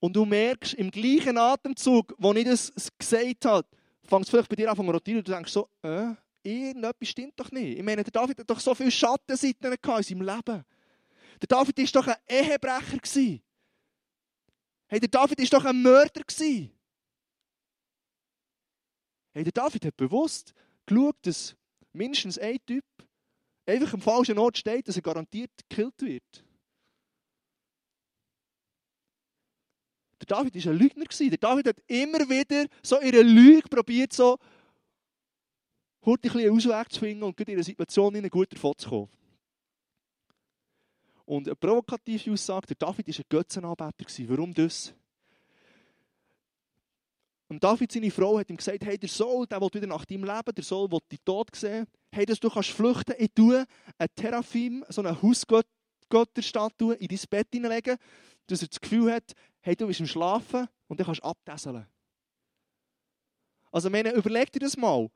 Und 0.00 0.14
du 0.14 0.24
merkst 0.24 0.74
im 0.74 0.90
gleichen 0.90 1.38
Atemzug, 1.38 2.14
wo 2.18 2.32
ich 2.34 2.44
das 2.44 2.72
gesagt 2.98 3.44
habe, 3.46 3.66
fängt 4.02 4.24
es 4.24 4.30
vielleicht 4.30 4.48
bei 4.50 4.56
dir 4.56 4.70
an 4.70 4.76
zu 4.76 4.82
rotieren 4.82 5.18
und 5.18 5.28
du 5.28 5.32
denkst 5.32 5.52
so, 5.52 5.68
äh, 5.82 6.12
irgendetwas 6.42 7.08
stimmt 7.08 7.32
doch 7.36 7.50
nicht. 7.50 7.78
Ich 7.78 7.82
meine, 7.82 8.04
der 8.04 8.12
David 8.12 8.38
hat 8.38 8.50
doch 8.50 8.60
so 8.60 8.74
viele 8.74 8.90
Schattenseiten 8.90 9.72
in 9.72 10.02
seinem 10.02 10.20
Leben. 10.20 10.64
Der 11.40 11.48
David 11.48 11.78
war 11.78 12.02
doch 12.02 12.06
ein 12.06 12.16
Ehebrecher. 12.28 13.40
Hey, 14.86 15.00
der 15.00 15.08
David 15.08 15.38
war 15.38 15.60
doch 15.60 15.64
ein 15.64 15.82
Mörder. 15.82 16.22
Hey, 19.32 19.42
der 19.42 19.52
David 19.52 19.84
hat 19.84 19.96
bewusst 19.96 20.54
geschaut, 20.86 21.16
dass 21.22 21.56
mindestens 21.92 22.38
ein 22.38 22.58
Typ 22.64 22.84
einfach 23.66 23.94
am 23.94 24.00
falschen 24.00 24.38
Ort 24.38 24.58
steht, 24.58 24.86
dass 24.86 24.96
er 24.96 25.02
garantiert 25.02 25.50
gekillt 25.68 26.00
wird. 26.00 26.44
Der 30.20 30.26
David 30.26 30.54
war 30.54 30.72
ein 30.72 30.78
Lügner. 30.78 31.04
Der 31.04 31.38
David 31.38 31.68
hat 31.68 31.82
immer 31.86 32.20
wieder 32.30 32.66
so 32.82 32.98
einer 32.98 33.22
Lüge 33.22 33.68
probiert, 33.68 34.12
so 34.12 34.38
heute 36.04 36.30
ein 36.30 36.38
einen 36.38 36.56
Ausweg 36.56 36.92
zu 36.92 37.00
finden 37.00 37.24
und 37.24 37.40
in 37.40 37.54
einer 37.54 37.62
Situation 37.62 38.14
in 38.14 38.28
gut 38.28 38.52
davon 38.52 38.74
zu 38.76 38.88
kommen. 38.88 39.23
Und 41.26 41.48
eine 41.48 41.56
provokative 41.56 42.32
Aussage, 42.32 42.66
der 42.68 42.76
David 42.76 43.08
war 43.08 43.14
ein 43.18 43.24
Götzenanbeter. 43.28 44.28
Warum 44.28 44.52
das? 44.52 44.94
Und 47.48 47.62
David, 47.62 47.92
seine 47.92 48.10
Frau, 48.10 48.38
hat 48.38 48.50
ihm 48.50 48.56
gesagt, 48.56 48.84
hey, 48.84 48.98
der 48.98 49.08
Soll, 49.08 49.46
der 49.46 49.60
will 49.60 49.68
wieder 49.72 49.86
nach 49.86 50.04
deinem 50.04 50.24
Leben, 50.24 50.54
der 50.54 50.64
Soll 50.64 50.90
will 50.90 51.00
dich 51.10 51.20
tot 51.24 51.54
sehen. 51.54 51.86
Hey, 52.10 52.26
dass 52.26 52.40
du 52.40 52.48
kannst 52.48 52.70
flüchten, 52.70 53.14
ich 53.18 53.30
tue 53.34 53.66
ein 53.98 54.08
Teraphim, 54.14 54.84
so 54.88 55.02
eine 55.02 55.20
Hausgötterstatue, 55.20 56.94
in 56.94 57.08
dein 57.08 57.20
Bett 57.28 57.48
hineinlegen, 57.52 57.96
dass 58.46 58.62
er 58.62 58.68
das 58.68 58.80
Gefühl 58.80 59.12
hat, 59.12 59.32
hey, 59.60 59.76
du 59.76 59.86
bist 59.86 60.00
im 60.00 60.06
Schlafen 60.06 60.68
und 60.88 60.98
dann 60.98 61.06
kannst 61.06 61.22
du 61.22 61.28
abtesseln. 61.28 61.86
Also, 63.70 63.90
meine, 63.90 64.12
überleg 64.12 64.52
dir 64.52 64.60
das 64.60 64.76
mal. 64.76 65.10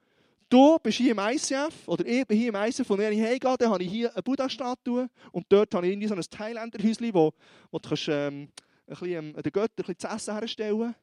Du 0.48 0.78
bist 0.78 0.96
hier 0.96 1.12
im 1.12 1.18
ICF, 1.18 1.86
oder 1.86 2.06
ich 2.06 2.26
bin 2.26 2.38
hier 2.38 2.48
im 2.48 2.54
ICF, 2.54 2.88
und 2.88 2.98
wenn 2.98 3.12
ich 3.12 3.20
heimgehe, 3.20 3.56
dann 3.58 3.70
habe 3.70 3.82
ich 3.82 3.90
hier 3.90 4.12
eine 4.14 4.22
Buddha-Statue 4.22 5.10
und 5.32 5.46
dort 5.50 5.74
habe 5.74 5.86
ich 5.86 5.92
irgendwie 5.92 6.08
so 6.08 6.14
ein 6.14 6.22
Thailänderhäuschen, 6.22 7.12
wo, 7.12 7.34
wo 7.70 7.78
du 7.78 7.88
kannst, 7.88 8.08
ähm, 8.08 8.44
ein 8.44 8.50
bisschen, 8.86 9.08
ähm, 9.08 9.32
den 9.34 9.52
Göttern 9.52 9.68
ein 9.76 9.94
bisschen 9.94 9.98
zu 9.98 10.08
essen 10.08 10.34
herstellen 10.38 10.94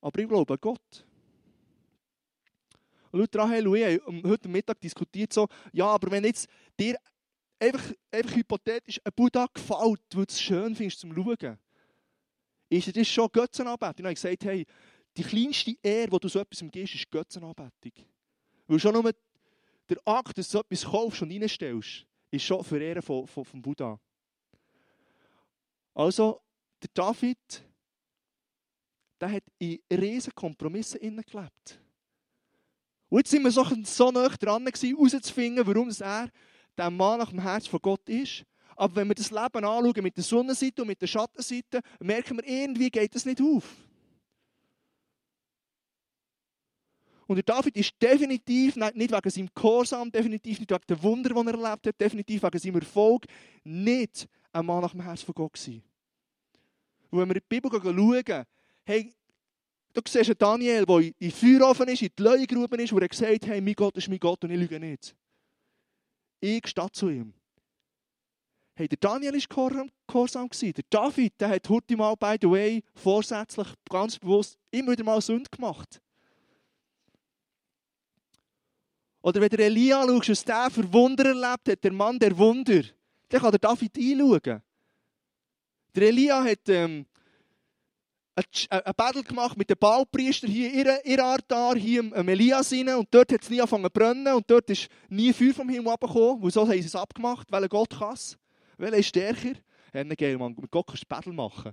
Aber 0.00 0.18
ich 0.18 0.28
glaube 0.28 0.54
an 0.54 0.58
Gott. 0.60 1.06
Und 3.12 3.20
Leute 3.20 3.38
Rahel 3.38 3.68
und 3.68 3.76
ich 3.76 4.00
haben 4.04 4.22
heute 4.24 4.48
Mittag 4.48 4.80
diskutiert 4.80 5.32
so, 5.32 5.48
ja, 5.72 5.86
aber 5.86 6.10
wenn 6.10 6.24
jetzt 6.24 6.48
dir 6.78 6.96
einfach, 7.60 7.92
einfach 8.10 8.34
hypothetisch 8.34 9.00
ein 9.04 9.12
Buddha 9.14 9.46
gefällt, 9.52 9.80
weil 9.80 9.96
du 10.08 10.22
es 10.22 10.40
schön 10.40 10.74
findest 10.74 11.00
zum 11.00 11.14
Schauen, 11.14 11.58
ist 12.68 12.96
das 12.96 13.08
schon 13.08 13.28
Götzenanbetung? 13.32 14.06
Und 14.06 14.12
ich 14.12 14.24
habe 14.24 14.36
gesagt, 14.36 14.44
hey, 14.44 14.66
die 15.20 15.28
kleinste 15.28 15.76
Ehre, 15.82 16.08
die 16.08 16.18
du 16.18 16.28
so 16.28 16.38
etwas 16.38 16.64
gibst, 16.70 16.94
ist 16.94 17.10
Götzenanbetung. 17.10 17.92
Weil 18.66 18.78
schon 18.78 18.94
nur 18.94 19.12
der 19.88 19.98
Akt, 20.06 20.38
dass 20.38 20.48
du 20.48 20.52
so 20.52 20.60
etwas 20.60 20.84
kaufst 20.84 21.22
und 21.22 21.30
reinstellst, 21.30 22.06
ist 22.30 22.44
schon 22.44 22.64
für 22.64 22.80
Ehre 22.80 23.02
von, 23.02 23.26
von, 23.26 23.44
vom 23.44 23.60
Buddha. 23.60 24.00
Also, 25.92 26.40
der 26.82 26.88
David, 26.94 27.38
der 29.20 29.32
hat 29.32 29.44
in 29.58 29.78
riesen 29.90 30.34
Kompromissen 30.34 31.00
gelebt. 31.00 31.80
Und 33.10 33.18
jetzt 33.18 33.30
sind 33.30 33.42
wir 33.42 33.50
so, 33.50 33.66
so 33.84 34.10
nah 34.10 34.28
dran, 34.28 34.64
herauszufinden, 34.64 35.66
warum 35.66 35.90
er 35.98 36.30
der 36.78 36.90
Mann 36.90 37.18
nach 37.18 37.30
dem 37.30 37.40
Herz 37.40 37.66
von 37.66 37.80
Gott 37.82 38.08
ist. 38.08 38.44
Aber 38.76 38.96
wenn 38.96 39.08
wir 39.08 39.14
das 39.14 39.30
Leben 39.30 39.64
anschauen 39.64 40.02
mit 40.02 40.16
der 40.16 40.24
Sonnenseite 40.24 40.80
und 40.80 40.88
mit 40.88 41.02
der 41.02 41.08
Schattenseite, 41.08 41.80
merken 41.98 42.38
wir, 42.38 42.46
irgendwie 42.46 42.88
geht 42.88 43.14
das 43.14 43.26
nicht 43.26 43.42
auf. 43.42 43.76
Und 47.30 47.36
der 47.36 47.44
David 47.44 47.76
ist 47.76 47.92
definitiv 48.02 48.74
nicht 48.74 49.12
wegen 49.12 49.30
seinem 49.30 49.48
Gehorsam, 49.54 50.10
definitiv 50.10 50.58
nicht 50.58 50.68
wegen 50.68 50.82
dem 50.88 51.00
Wunder, 51.00 51.28
das 51.32 51.46
er 51.46 51.60
erlebt 51.60 51.86
hat, 51.86 52.00
definitiv 52.00 52.42
wegen 52.42 52.58
seinem 52.58 52.74
Erfolg, 52.74 53.24
nicht 53.62 54.28
ein 54.52 54.66
Mann 54.66 54.80
nach 54.80 54.90
dem 54.90 55.02
Herz 55.02 55.22
von 55.22 55.32
Gott 55.32 55.52
gewesen. 55.52 55.80
Und 57.08 57.20
wenn 57.20 57.28
wir 57.28 57.36
in 57.36 57.42
die 57.48 57.60
Bibel 57.60 57.70
schauen, 57.70 58.44
hey, 58.82 59.14
du 59.92 60.00
siehst 60.08 60.42
Daniel, 60.42 60.84
der 60.84 60.98
in 60.98 61.14
den 61.20 61.30
Feuerofen 61.30 61.86
ist, 61.86 62.02
in 62.02 62.08
die 62.18 62.20
Leuengrube 62.20 62.82
ist, 62.82 62.92
wo 62.92 62.98
er 62.98 63.06
gesagt 63.06 63.30
hat, 63.30 63.46
hey, 63.46 63.60
mein 63.60 63.74
Gott 63.74 63.96
ist 63.96 64.08
mein 64.08 64.18
Gott 64.18 64.42
und 64.42 64.50
ich 64.50 64.58
lüge 64.58 64.80
nicht. 64.80 65.14
Ich 66.40 66.66
stehe 66.66 66.90
zu 66.90 67.10
ihm. 67.10 67.32
Hey, 68.74 68.88
der 68.88 68.98
Daniel 68.98 69.34
war 69.34 69.88
gehorsam. 70.08 70.48
Der 70.60 70.84
David, 70.90 71.34
der 71.38 71.50
hat 71.50 71.68
heute 71.68 71.96
mal, 71.96 72.16
by 72.16 72.34
the 72.40 72.50
way, 72.50 72.82
vorsätzlich, 72.96 73.68
ganz 73.88 74.18
bewusst, 74.18 74.58
immer 74.72 74.90
wieder 74.90 75.04
mal 75.04 75.20
Sünde 75.20 75.48
gemacht. 75.48 76.00
Oder 79.22 79.40
wenn 79.40 79.48
du 79.48 79.62
Elia 79.62 80.02
schaust, 80.02 80.28
was 80.30 80.44
der 80.44 80.70
für 80.70 80.92
Wunder 80.92 81.26
erlebt 81.26 81.68
hat, 81.68 81.84
der 81.84 81.92
Mann 81.92 82.18
der 82.18 82.36
Wunder, 82.36 82.82
dann 83.28 83.40
kann 83.40 83.50
der 83.50 83.58
David 83.58 83.96
einschauen. 83.96 84.62
Der 85.94 86.02
Elia 86.08 86.42
hat 86.42 86.68
ähm, 86.68 87.04
ein 88.34 88.94
Battle 88.96 89.22
gemacht 89.22 89.56
mit 89.56 89.68
den 89.68 89.76
Baupriestern 89.76 90.50
hier 90.50 90.72
in 90.72 91.10
ihr 91.10 91.24
Altar, 91.24 91.76
hier 91.76 92.04
am 92.14 92.28
Elias 92.28 92.72
rein, 92.72 92.88
und 92.94 93.08
dort 93.10 93.32
hat 93.32 93.42
es 93.42 93.50
nie 93.50 93.60
angefangen 93.60 93.84
zu 93.84 93.90
brennen, 93.90 94.34
und 94.34 94.50
dort 94.50 94.70
ist 94.70 94.88
nie 95.08 95.32
Feuer 95.32 95.54
vom 95.54 95.68
Himmel 95.68 95.92
abgekommen, 95.92 96.42
weil 96.42 96.50
so 96.50 96.62
haben 96.62 96.72
sie 96.72 96.86
es 96.86 96.94
abgemacht, 96.94 97.50
weil 97.50 97.68
Gott 97.68 97.90
kann 97.90 98.16
Welcher 98.78 98.96
ist 98.96 99.08
stärker? 99.08 99.52
Ja, 99.92 100.04
geil, 100.04 100.38
Mann. 100.38 100.56
Mit 100.58 100.70
Gott 100.70 100.86
kannst 100.86 101.02
du 101.02 101.08
Battle 101.08 101.32
machen. 101.32 101.72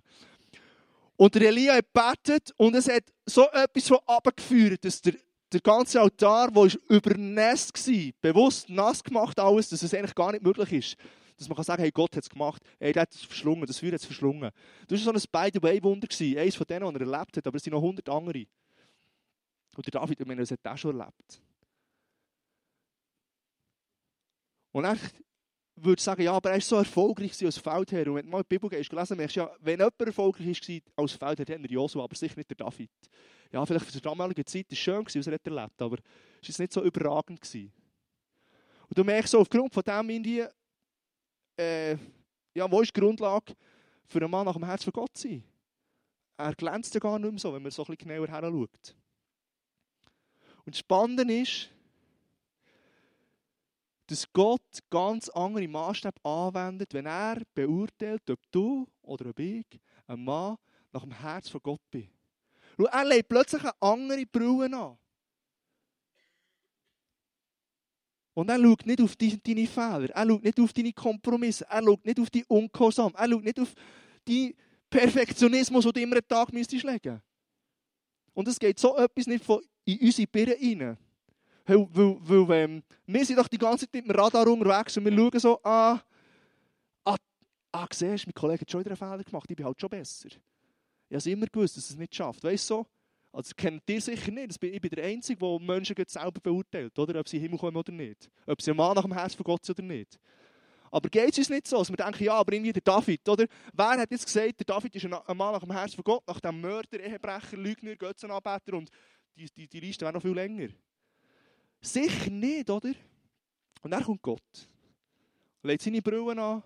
Und 1.15 1.33
der 1.33 1.43
Elia 1.43 1.75
hat 1.75 1.85
gebetet 1.93 2.53
und 2.57 2.75
es 2.75 2.87
hat 2.87 3.03
so 3.25 3.47
etwas 3.49 3.87
von 3.87 3.99
abgeführt, 4.05 4.83
dass 4.83 5.01
der, 5.01 5.13
der 5.51 5.61
ganze 5.61 6.01
Altar, 6.01 6.51
der 6.51 6.71
übernässt 6.89 7.87
war, 7.87 8.11
bewusst 8.21 8.69
nass 8.69 9.03
gemacht 9.03 9.39
alles, 9.39 9.69
dass 9.69 9.81
es 9.81 9.93
eigentlich 9.93 10.15
gar 10.15 10.31
nicht 10.31 10.43
möglich 10.43 10.73
ist. 10.73 10.97
Dass 11.37 11.47
man 11.47 11.55
kann 11.55 11.65
sagen, 11.65 11.81
hey, 11.81 11.91
Gott 11.91 12.15
hat 12.15 12.23
es 12.23 12.29
gemacht, 12.29 12.61
hey, 12.79 12.91
der 12.91 13.03
hat 13.03 13.13
es 13.13 13.21
verschlungen, 13.21 13.65
das 13.65 13.79
Feuer 13.79 13.93
hat 13.93 14.01
es 14.01 14.05
verschlungen. 14.05 14.51
Das 14.87 15.05
war 15.05 15.13
so 15.13 15.19
ein 15.19 15.51
By-the-Way-Wunder, 15.51 16.07
eines 16.41 16.55
von 16.55 16.65
denen, 16.65 16.93
die 16.93 16.99
er 16.99 17.13
erlebt 17.13 17.37
hat, 17.37 17.47
aber 17.47 17.57
es 17.57 17.63
sind 17.63 17.73
noch 17.73 17.81
hundert 17.81 18.09
andere. 18.09 18.45
Und 19.75 19.85
der 19.85 19.91
David, 19.91 20.19
ich 20.19 20.25
meine, 20.25 20.41
das 20.41 20.51
hat 20.51 20.59
er 20.63 20.77
schon 20.77 20.99
erlebt. 20.99 21.41
Und 24.71 24.85
er 24.85 24.97
würde 25.75 26.01
sagen, 26.01 26.23
ja, 26.23 26.33
aber 26.33 26.51
er 26.51 26.57
ist 26.57 26.67
so 26.67 26.75
erfolgreich 26.75 27.43
als 27.45 27.57
Feldherr. 27.57 28.07
Und 28.07 28.15
wenn 28.15 28.25
du 28.25 28.31
mal 28.31 28.41
die 28.41 28.57
Bibel 28.57 28.69
gelesen 28.69 29.17
merkst 29.17 29.35
du 29.35 29.41
ja, 29.41 29.51
wenn 29.59 29.79
jemand 29.79 30.01
erfolgreich 30.01 30.69
war 30.69 31.03
als 31.03 31.13
Feldherr, 31.13 31.45
dann 31.45 31.61
der 31.61 31.71
Josua, 31.71 32.03
aber 32.03 32.15
sicher 32.15 32.35
nicht 32.35 32.49
der 32.49 32.57
David. 32.57 32.89
Ja, 33.51 33.65
vielleicht 33.65 33.85
für 33.85 33.91
die 33.91 34.01
damalige 34.01 34.45
Zeit 34.45 34.65
war 34.67 34.73
es 34.73 34.77
schön, 34.77 35.05
was 35.05 35.27
er 35.27 35.33
hat 35.33 35.47
erlebt 35.47 35.81
aber 35.81 35.97
es 36.41 36.57
war 36.57 36.63
nicht 36.63 36.73
so 36.73 36.83
überragend. 36.83 37.41
Gewesen. 37.41 37.71
Und 38.89 38.97
du 38.97 39.03
merkst 39.03 39.31
so, 39.31 39.39
aufgrund 39.39 39.73
von 39.73 39.83
dem 39.83 40.09
Indien, 40.09 40.47
äh, 41.57 41.97
ja, 42.53 42.69
wo 42.69 42.81
ist 42.81 42.95
die 42.95 42.99
Grundlage 42.99 43.53
für 44.05 44.19
einen 44.19 44.31
Mann 44.31 44.45
nach 44.45 44.53
dem 44.53 44.65
Herz 44.65 44.83
von 44.83 44.93
Gott 44.93 45.15
zu 45.15 45.27
sein? 45.27 45.43
Er 46.37 46.53
glänzt 46.53 46.93
ja 46.93 46.99
gar 46.99 47.17
nicht 47.19 47.31
mehr 47.31 47.39
so, 47.39 47.53
wenn 47.53 47.63
man 47.63 47.71
so 47.71 47.83
ein 47.83 47.95
bisschen 47.95 48.09
genauer 48.09 48.27
hinschaut. 48.27 48.95
Und 50.65 50.75
das 50.75 50.79
Spannende 50.79 51.33
ist, 51.33 51.69
dass 54.07 54.31
Gott 54.31 54.61
ganz 54.89 55.27
andere 55.29 55.67
Maßstäbe 55.67 56.23
anwendet, 56.23 56.93
wenn 56.93 57.05
er 57.05 57.41
beurteilt, 57.53 58.29
ob 58.29 58.39
du 58.51 58.87
oder 59.01 59.29
ob 59.29 59.39
ich 59.39 59.65
ein 60.07 60.23
Mann 60.23 60.57
nach 60.93 61.01
dem 61.01 61.11
Herz 61.11 61.49
von 61.49 61.61
Gott 61.61 61.81
bin. 61.91 62.09
Und 62.77 62.86
er 62.86 63.05
legt 63.05 63.29
plötzlich 63.29 63.63
eine 63.63 63.74
andere 63.81 64.25
Brille 64.25 64.77
an. 64.77 64.98
Und 68.34 68.50
er 68.50 68.60
schaut 68.60 68.86
nicht 68.86 69.01
auf 69.01 69.15
deine 69.15 69.65
Fehler, 69.65 70.10
er 70.12 70.27
schaut 70.27 70.43
nicht 70.43 70.60
auf 70.60 70.72
deine 70.72 70.93
Kompromisse, 70.93 71.65
er 71.67 71.84
schaut 71.84 72.05
nicht 72.05 72.19
auf 72.19 72.29
die 72.29 72.46
Ungehorsam, 72.46 73.13
er 73.17 73.27
schaut 73.27 73.43
nicht 73.43 73.60
auf 73.60 73.74
die 74.27 74.55
Perfektionismus, 74.91 75.86
den 75.86 75.93
du 75.93 76.01
immer 76.01 76.17
einen 76.17 76.27
Tag 76.27 76.53
müsstest 76.53 76.84
legen. 76.84 77.19
Und 78.36 78.48
es 78.48 78.60
geht 78.60 78.79
so 78.79 78.96
etwas 78.96 79.25
nicht 79.25 79.43
von 79.43 79.62
in 79.86 80.00
unsere 80.00 80.27
Birne 80.27 80.53
rein. 80.53 80.98
Weil, 81.65 81.88
weil, 81.91 82.48
weil 82.48 82.57
ähm, 82.57 82.84
wir 83.07 83.25
sind 83.25 83.38
doch 83.38 83.48
die 83.48 83.57
ganze 83.57 83.86
Zeit 83.86 83.93
mit 83.96 84.05
dem 84.05 84.12
Radar 84.12 84.48
unterwegs 84.48 84.96
und 84.98 85.05
wir 85.05 85.13
schauen 85.13 85.39
so, 85.39 85.60
ah, 85.63 86.00
ah, 87.05 87.15
ah 87.72 87.88
siehst 87.91 88.27
mein 88.27 88.34
Kollege 88.34 88.62
hat 88.62 88.72
schon 88.72 88.81
wieder 88.81 88.91
einen 88.91 88.98
Fehler 88.98 89.24
gemacht, 89.24 89.50
ich 89.50 89.55
bin 89.55 89.65
halt 89.65 89.81
schon 89.81 89.89
besser. 89.89 90.29
Ich 91.09 91.15
habe 91.15 91.29
immer 91.29 91.45
gewusst, 91.47 91.77
dass 91.77 91.89
es 91.89 91.97
nicht 91.97 92.13
schafft. 92.13 92.43
Weißt 92.43 92.69
du 92.69 92.75
so? 92.75 92.87
Also 93.31 93.53
kennt 93.55 93.83
ihr 93.89 94.01
sicher 94.01 94.31
nicht. 94.31 94.61
Ich 94.63 94.81
bin 94.81 94.89
der 94.89 95.05
Einzige, 95.05 95.39
der 95.39 95.59
Menschen 95.59 95.95
selber 96.07 96.41
beurteilt, 96.41 96.97
oder? 96.97 97.19
ob 97.19 97.27
sie 97.27 97.37
in 97.37 97.43
den 97.43 97.49
Himmel 97.49 97.59
kommen 97.59 97.77
oder 97.77 97.91
nicht. 97.91 98.29
Ob 98.45 98.61
sie 98.61 98.71
ein 98.71 98.77
Mann 98.77 98.95
nach 98.95 99.03
dem 99.03 99.13
Herz 99.13 99.35
von 99.35 99.43
Gott 99.43 99.63
sind 99.63 99.77
oder 99.77 99.87
nicht. 99.87 100.17
Aber 100.89 101.09
geht 101.09 101.31
es 101.31 101.37
uns 101.37 101.49
nicht 101.49 101.67
so, 101.67 101.77
dass 101.77 101.89
wir 101.89 101.97
denken, 101.97 102.23
ja, 102.23 102.33
aber 102.33 102.53
irgendwie 102.53 102.73
der 102.73 102.81
David, 102.81 103.27
oder? 103.27 103.45
Wer 103.73 103.89
hat 103.89 104.09
jetzt 104.09 104.25
gesagt, 104.25 104.59
der 104.59 104.65
David 104.65 104.95
ist 104.95 105.05
ein 105.05 105.11
Mann 105.37 105.53
nach 105.53 105.59
dem 105.59 105.71
Herz 105.71 105.93
von 105.93 106.03
Gott, 106.03 106.25
nach 106.27 106.39
dem 106.39 106.61
Mörder, 106.61 106.99
Ehebrecher, 106.99 107.57
Lügner, 107.57 107.95
Götzenanbeter 107.95 108.73
und 108.73 108.89
die, 109.35 109.49
die, 109.55 109.67
die 109.67 109.79
Liste 109.81 110.05
wäre 110.05 110.13
noch 110.13 110.21
viel 110.21 110.33
länger. 110.33 110.69
Sicher 111.81 112.29
nicht, 112.31 112.69
oder? 112.69 112.93
Und 113.81 113.91
dann 113.91 114.03
kommt 114.03 114.21
Gott. 114.21 114.69
Legt 115.61 115.83
seine 115.83 116.01
Brille 116.01 116.41
an 116.41 116.63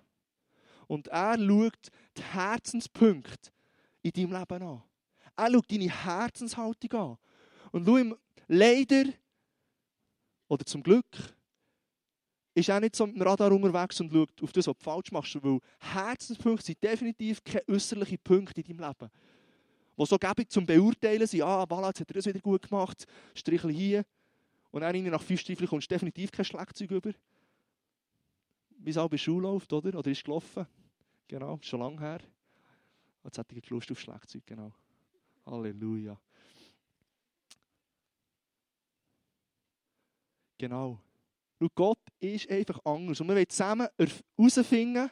und 0.87 1.07
er 1.07 1.37
schaut 1.37 1.89
die 2.15 2.23
Herzenspunkte 2.23 3.51
in 4.01 4.11
deinem 4.11 4.31
Leben 4.31 4.63
an. 4.63 4.83
Er 5.35 5.51
schaut 5.51 5.71
deine 5.71 5.89
Herzenshaltung 5.89 6.99
an. 6.99 7.17
Und 7.71 7.85
schau 7.85 7.97
ihm 7.97 8.15
leider, 8.47 9.05
oder 10.47 10.65
zum 10.65 10.83
Glück, 10.83 11.05
ist 12.53 12.69
auch 12.69 12.79
nicht 12.79 12.95
so 12.95 13.07
mit 13.07 13.15
dem 13.15 13.21
Radar 13.21 13.51
unterwegs 13.51 14.01
und 14.01 14.11
schaut 14.11 14.43
auf 14.43 14.51
das, 14.51 14.67
was 14.67 14.77
du 14.77 14.83
falsch 14.83 15.11
machst. 15.11 15.41
Weil 15.41 15.59
Herzenspunkte 15.79 16.65
sind 16.65 16.83
definitiv 16.83 17.43
keine 17.43 17.63
äußerlichen 17.67 18.19
Punkte 18.19 18.61
in 18.61 18.77
deinem 18.77 18.89
Leben. 18.89 19.11
Die 19.97 20.05
so 20.05 20.17
gäbig 20.17 20.49
zum 20.49 20.65
Beurteilen 20.65 21.27
sind, 21.27 21.43
ah, 21.43 21.63
voilà, 21.63 21.87
jetzt 21.87 22.01
hat 22.01 22.09
er 22.09 22.15
das 22.15 22.25
wieder 22.25 22.39
gut 22.39 22.67
gemacht, 22.67 23.05
Strichl 23.35 23.71
hier. 23.71 24.03
Und 24.71 24.81
dann 24.81 25.03
nach 25.03 25.21
fünf 25.21 25.41
Stiefeln 25.41 25.69
kommst 25.69 25.89
du 25.89 25.95
definitiv 25.95 26.31
kein 26.31 26.45
Schlagzeug 26.45 26.91
über. 26.91 27.11
Wie 28.69 28.89
es 28.89 28.97
auch 28.97 29.09
bei 29.09 29.17
Schule 29.17 29.43
läuft, 29.43 29.71
oder? 29.73 29.97
Oder 29.97 30.11
ist 30.11 30.23
gelaufen. 30.23 30.65
Genau, 31.27 31.59
schon 31.61 31.79
lange 31.81 31.99
her. 31.99 32.19
Jetzt 33.23 33.37
hat 33.37 33.51
er 33.51 33.61
Lust 33.69 33.91
auf 33.91 33.99
Schlagzeug, 33.99 34.43
genau. 34.45 34.73
Halleluja. 35.45 36.19
Genau. 40.57 40.99
Und 41.59 41.75
Gott 41.75 41.99
ist 42.19 42.49
einfach 42.49 42.79
anders. 42.85 43.21
Und 43.21 43.27
wir 43.27 43.35
wollen 43.35 43.49
zusammen 43.49 43.87
herausfinden, 43.97 45.11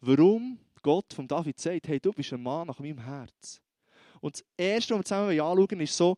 warum 0.00 0.58
Gott 0.82 1.12
von 1.12 1.26
David 1.26 1.58
sagt, 1.58 1.88
hey, 1.88 1.98
du 1.98 2.12
bist 2.12 2.32
ein 2.32 2.42
Mann 2.42 2.66
nach 2.66 2.78
meinem 2.78 2.98
Herz. 2.98 3.60
Und 4.20 4.34
das 4.34 4.44
Erste, 4.56 4.94
was 4.94 5.00
wir 5.00 5.04
zusammen 5.04 5.40
anschauen 5.40 5.80
ist 5.80 5.96
so 5.96 6.16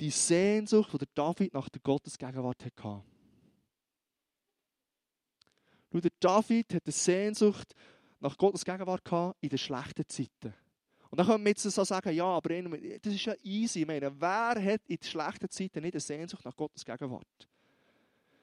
die 0.00 0.10
Sehnsucht, 0.10 0.92
die 0.92 1.06
David 1.14 1.52
nach 1.54 1.68
der 1.68 1.80
Gottesgegenwart 1.80 2.64
hatte. 2.64 3.02
Schau, 5.92 6.00
der 6.00 6.12
David 6.20 6.74
hat 6.74 6.84
eine 6.84 6.92
Sehnsucht 6.92 7.74
nach 8.20 8.36
Gottes 8.36 8.64
Gegenwart 8.64 9.02
in 9.40 9.48
den 9.48 9.58
schlechten 9.58 10.06
Zeiten. 10.08 10.54
Und 11.10 11.18
dann 11.18 11.26
können 11.26 11.44
wir 11.44 11.50
jetzt 11.50 11.62
so 11.62 11.84
sagen, 11.84 12.14
ja, 12.14 12.24
aber 12.24 12.50
das 12.50 13.14
ist 13.14 13.24
ja 13.24 13.34
easy. 13.42 13.80
Ich 13.80 13.86
meine, 13.86 14.12
wer 14.20 14.62
hat 14.62 14.82
in 14.86 14.96
den 14.96 15.02
schlechten 15.02 15.48
Zeiten 15.48 15.82
nicht 15.82 15.94
eine 15.94 16.00
Sehnsucht 16.00 16.44
nach 16.44 16.54
Gottes 16.54 16.84
Gegenwart? 16.84 17.26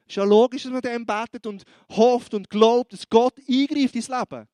Es 0.07 0.11
ist 0.11 0.15
ja 0.15 0.23
logisch, 0.23 0.63
dass 0.63 0.71
man 0.71 0.81
dem 0.81 1.05
betet 1.05 1.45
und 1.45 1.63
hofft 1.89 2.33
und 2.33 2.49
glaubt, 2.49 2.93
dass 2.93 3.07
Gott 3.07 3.37
eingreift 3.47 3.95
ins 3.95 4.07
Leben. 4.07 4.47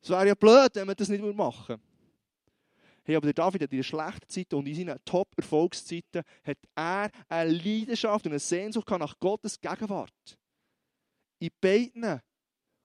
Es 0.00 0.10
wäre 0.10 0.28
ja 0.28 0.34
blöd, 0.34 0.70
wenn 0.74 0.86
man 0.86 0.96
das 0.96 1.08
nicht 1.08 1.22
machen 1.22 1.68
würde. 1.68 1.82
Hey, 3.06 3.14
aber 3.14 3.26
der 3.26 3.34
David 3.34 3.62
hat 3.62 3.70
in 3.70 3.78
den 3.78 3.84
schlechten 3.84 4.28
Zeiten 4.28 4.56
und 4.56 4.66
in 4.66 4.74
seinen 4.74 4.98
Top-Erfolgszeiten 5.04 6.22
hat 6.44 6.58
er 6.74 7.10
eine 7.28 7.52
Leidenschaft 7.52 8.26
und 8.26 8.32
eine 8.32 8.40
Sehnsucht 8.40 8.90
nach 8.90 9.16
Gottes 9.20 9.60
Gegenwart. 9.60 10.38
In 11.38 11.50
beiden. 11.60 12.20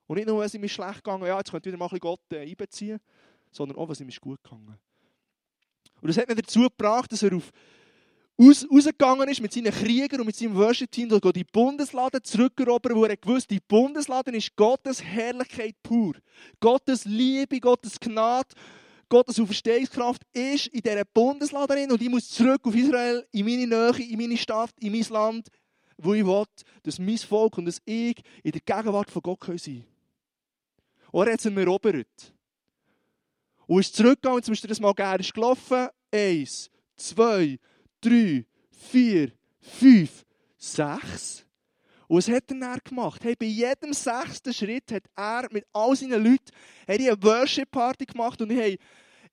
Und 0.06 0.16
nicht 0.16 0.26
nur, 0.26 0.44
es 0.44 0.54
ihm 0.54 0.66
schlecht 0.68 1.04
gegangen 1.04 1.26
ja, 1.26 1.38
jetzt 1.38 1.50
könnte 1.50 1.68
wieder 1.68 1.78
mal 1.78 1.86
ein 1.86 1.90
bisschen 1.90 2.00
Gott 2.00 2.20
äh, 2.32 2.40
einbeziehen 2.40 3.00
sondern 3.52 3.78
auch, 3.78 3.88
was 3.88 4.00
ihm 4.00 4.08
ist 4.08 4.20
gut 4.20 4.42
gegangen. 4.42 4.78
Und 6.00 6.08
das 6.08 6.16
hat 6.16 6.28
ihn 6.28 6.36
dazu 6.36 6.62
gebracht, 6.62 7.12
dass 7.12 7.22
er 7.22 7.36
auf, 7.36 7.52
aus, 8.36 8.66
rausgegangen 8.68 9.28
ist 9.28 9.40
mit 9.40 9.52
seinen 9.52 9.72
Kriegern 9.72 10.20
und 10.20 10.26
mit 10.26 10.34
seinem 10.34 10.56
Worship-Team, 10.56 11.20
die 11.32 11.44
Bundeslade 11.44 12.22
zurückerobern, 12.22 12.96
wo 12.96 13.04
er 13.04 13.16
gewusst 13.16 13.50
die 13.50 13.60
Bundeslade 13.60 14.32
ist 14.32 14.56
Gottes 14.56 15.02
Herrlichkeit 15.02 15.76
pur. 15.82 16.14
Gottes 16.58 17.04
Liebe, 17.04 17.60
Gottes 17.60 18.00
Gnade, 18.00 18.48
Gottes 19.08 19.38
Auferstehungskraft 19.38 20.22
ist 20.32 20.68
in 20.68 20.80
dieser 20.80 21.04
Bundeslade 21.04 21.74
drin 21.74 21.92
und 21.92 22.00
ich 22.00 22.08
muss 22.08 22.30
zurück 22.30 22.62
auf 22.64 22.74
Israel, 22.74 23.24
in 23.30 23.44
meine 23.44 23.66
Nähe, 23.66 24.10
in 24.10 24.18
meine 24.18 24.38
Stadt, 24.38 24.72
in 24.80 24.92
mein 24.92 25.06
Land, 25.10 25.48
wo 25.98 26.14
ich 26.14 26.24
will, 26.24 26.44
dass 26.82 26.98
mein 26.98 27.18
Volk 27.18 27.58
und 27.58 27.66
dass 27.66 27.82
ich 27.84 28.16
in 28.42 28.52
der 28.52 28.62
Gegenwart 28.62 29.10
von 29.10 29.22
Gott 29.22 29.44
sein 29.44 29.58
können. 29.58 29.91
Und 31.12 31.26
er 31.26 31.34
hat 31.34 31.40
es 31.40 31.46
erobert. 31.46 32.34
Und 33.66 33.80
ist 33.80 33.94
zurückgegangen, 33.94 34.42
zum 34.42 34.52
Beispiel 34.52 34.68
das 34.68 34.80
mal 34.80 34.92
gerne 34.92 35.22
gelaufen. 35.22 35.88
Eins, 36.12 36.68
zwei, 36.96 37.58
drei, 38.00 38.44
vier, 38.70 39.32
fünf, 39.60 40.24
sechs. 40.58 41.46
Und 42.08 42.18
was 42.18 42.28
hat 42.28 42.50
er 42.50 42.58
dann 42.58 42.78
gemacht? 42.84 43.22
Hey, 43.24 43.34
bei 43.36 43.46
jedem 43.46 43.92
sechsten 43.92 44.52
Schritt 44.52 44.90
hat 44.92 45.04
er 45.16 45.48
mit 45.50 45.64
all 45.72 45.94
seinen 45.96 46.22
Leuten 46.22 46.50
eine 46.86 47.22
Worship-Party 47.22 48.06
gemacht 48.06 48.40
und 48.42 48.48
die 48.48 48.60
haben 48.60 48.76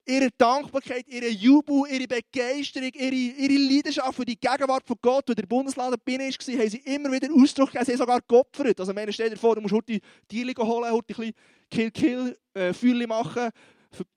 ihre 0.09 0.29
Dankbarkeit, 0.37 1.07
ihre 1.07 1.29
Jubel, 1.29 1.83
ihre 1.89 2.07
Begeisterung, 2.07 2.91
ihre, 2.93 3.15
ihre 3.15 3.73
Leidenschaft 3.73 4.15
für 4.15 4.25
die 4.25 4.39
Gegenwart 4.39 4.85
von 4.85 4.97
Gott, 5.01 5.25
wo 5.27 5.33
der 5.33 5.45
Bundesladen 5.45 5.99
bin 6.03 6.19
war, 6.19 6.27
haben 6.27 6.69
sie 6.69 6.77
immer 6.77 7.11
wieder 7.11 7.27
Ausdruck 7.33 7.71
gegeben, 7.71 7.85
sie 7.85 7.91
haben 7.93 7.99
sogar 7.99 8.21
geopfert. 8.27 8.79
Also, 8.79 8.95
wenn 8.95 9.13
stell 9.13 9.29
dir 9.29 9.37
vor, 9.37 9.55
du 9.55 9.61
musst 9.61 9.73
heute 9.73 9.99
Tiere 10.27 10.53
holen, 10.57 10.91
heute 10.91 11.13
ein 11.13 11.15
bisschen 11.15 11.33
Kill-Kill-Feuerchen 11.69 13.01
äh, 13.01 13.07
machen, 13.07 13.49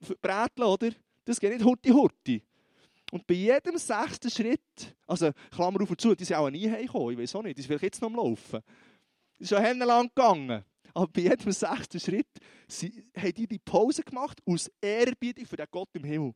verbräteln, 0.00 0.68
oder? 0.68 0.90
Das 1.24 1.38
geht 1.38 1.52
nicht 1.52 1.64
hurti 1.64 1.90
hurti. 1.90 2.42
Und 3.12 3.26
bei 3.26 3.34
jedem 3.34 3.76
sechsten 3.76 4.30
Schritt, 4.30 4.96
also 5.06 5.30
Klammer 5.54 5.82
auf 5.82 5.90
und 5.90 6.00
zu, 6.00 6.14
die 6.14 6.24
sind 6.24 6.36
auch 6.36 6.48
nie 6.48 6.68
heimgekommen, 6.68 7.10
ich 7.12 7.18
weiß 7.18 7.36
auch 7.36 7.42
nicht, 7.42 7.58
die 7.58 7.62
sind 7.62 7.68
vielleicht 7.68 7.84
jetzt 7.84 8.00
noch 8.00 8.08
am 8.08 8.16
Laufen. 8.16 8.60
Das 9.38 9.50
ist 9.50 9.58
schon 9.58 9.78
lang 9.78 10.08
gegangen. 10.14 10.64
Aber 10.94 11.08
bei 11.08 11.22
jedem 11.22 11.52
sechsten 11.52 12.00
Schritt 12.00 12.28
sie, 12.68 13.04
haben 13.16 13.34
die 13.34 13.46
die 13.46 13.58
Pause 13.58 14.02
gemacht 14.02 14.38
aus 14.46 14.70
Ehrerbietung 14.80 15.46
für 15.46 15.56
den 15.56 15.66
Gott 15.70 15.88
im 15.94 16.04
Himmel. 16.04 16.34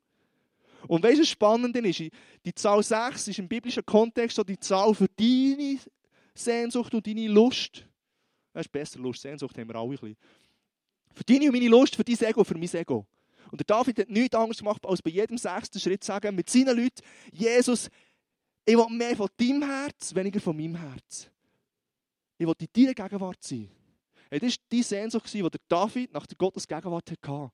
Und 0.88 1.02
weißt 1.02 1.18
du, 1.18 1.22
was 1.22 1.28
spannend 1.28 1.76
ist? 1.76 2.12
Die 2.44 2.54
Zahl 2.54 2.82
6 2.82 3.28
ist 3.28 3.38
im 3.38 3.48
biblischen 3.48 3.84
Kontext 3.84 4.36
so 4.36 4.44
die 4.44 4.58
Zahl 4.58 4.94
für 4.94 5.08
deine 5.08 5.78
Sehnsucht 6.34 6.94
und 6.94 7.06
deine 7.06 7.28
Lust. 7.28 7.86
Das 8.52 8.66
ist 8.66 8.72
besser, 8.72 8.98
Lust, 8.98 9.22
Sehnsucht 9.22 9.56
haben 9.58 9.68
wir 9.68 9.76
alle 9.76 9.88
ein 9.88 9.90
bisschen. 9.90 10.16
Für 11.12 11.24
deine 11.24 11.46
und 11.46 11.52
meine 11.52 11.68
Lust, 11.68 11.96
für 11.96 12.04
dein 12.04 12.28
Ego, 12.28 12.44
für 12.44 12.56
mein 12.56 12.72
Ego. 12.72 13.06
Und 13.50 13.60
der 13.60 13.64
David 13.66 13.98
hat 13.98 14.10
nichts 14.10 14.34
anderes 14.34 14.58
gemacht, 14.58 14.84
als 14.84 15.02
bei 15.02 15.10
jedem 15.10 15.38
sechsten 15.38 15.78
Schritt 15.78 16.02
zu 16.02 16.08
sagen, 16.08 16.34
mit 16.34 16.50
seinen 16.50 16.76
Leuten, 16.76 17.02
Jesus, 17.32 17.88
ich 18.64 18.76
will 18.76 18.88
mehr 18.90 19.16
von 19.16 19.28
deinem 19.36 19.62
Herz, 19.62 20.14
weniger 20.14 20.40
von 20.40 20.56
meinem 20.56 20.74
Herz. 20.74 21.30
Ich 22.38 22.46
will 22.46 22.54
in 22.58 22.68
deiner 22.72 22.94
Gegenwart 22.94 23.42
sein. 23.42 23.70
Das 24.30 24.42
war 24.42 24.50
die 24.72 24.82
Sehnsucht, 24.82 25.32
die 25.32 25.48
David 25.68 26.12
nach 26.12 26.26
der 26.26 26.36
Gottes 26.36 26.66
Gegenwart 26.66 27.10
hatte. 27.10 27.52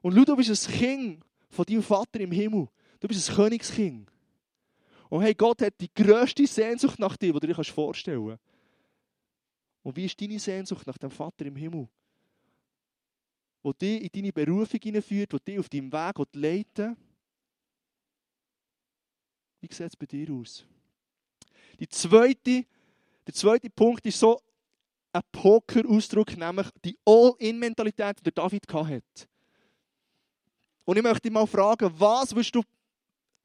Und 0.00 0.14
du 0.14 0.36
bist 0.36 0.68
ein 0.68 0.74
Kind 0.74 1.24
von 1.48 1.64
deinem 1.64 1.82
Vater 1.82 2.20
im 2.20 2.32
Himmel. 2.32 2.68
Du 3.00 3.08
bist 3.08 3.28
ein 3.28 3.36
Königskind. 3.36 4.10
Und 5.08 5.22
hey, 5.22 5.34
Gott 5.34 5.60
hat 5.62 5.74
die 5.80 5.92
grösste 5.92 6.46
Sehnsucht 6.46 6.98
nach 6.98 7.16
dir, 7.16 7.32
die 7.32 7.40
du 7.40 7.46
dir 7.46 7.64
vorstellen 7.64 8.28
kannst. 8.28 8.42
Und 9.82 9.96
wie 9.96 10.06
ist 10.06 10.20
deine 10.20 10.38
Sehnsucht 10.38 10.86
nach 10.86 10.98
dem 10.98 11.10
Vater 11.10 11.44
im 11.44 11.56
Himmel? 11.56 11.88
wo 13.62 13.72
dich 13.72 14.02
in 14.02 14.10
deine 14.12 14.32
Berufung 14.32 14.80
hineinführt, 14.82 15.32
wo 15.32 15.38
dich 15.38 15.58
auf 15.58 15.68
deinem 15.68 15.92
Weg 15.92 16.16
leiten 16.32 16.96
Wie 19.60 19.72
sieht 19.72 19.86
es 19.86 19.96
bei 19.96 20.06
dir 20.06 20.32
aus? 20.32 20.64
Die 21.78 21.88
zweite, 21.88 22.66
der 23.26 23.34
zweite 23.34 23.70
Punkt 23.70 24.04
ist 24.06 24.18
so 24.18 24.40
ein 25.12 25.22
Poker-Ausdruck, 25.30 26.36
nämlich 26.36 26.68
die 26.84 26.98
All-In-Mentalität, 27.04 28.24
die 28.24 28.32
David 28.32 28.72
hatte. 28.72 29.28
Und 30.84 30.96
ich 30.96 31.02
möchte 31.02 31.22
dich 31.22 31.32
mal 31.32 31.46
fragen, 31.46 31.92
was 31.98 32.34
willst 32.34 32.54
du 32.54 32.62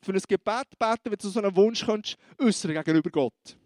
für 0.01 0.13
ein 0.13 0.21
Gebet 0.27 0.80
beten, 0.80 1.12
wenn 1.12 1.17
du 1.17 1.30
so 1.30 1.39
einen 1.39 1.56
Wunsch 1.56 1.86
könntest, 1.86 2.17
äußern 2.39 2.73
gegenüber 2.73 3.10
Gott? 3.10 3.58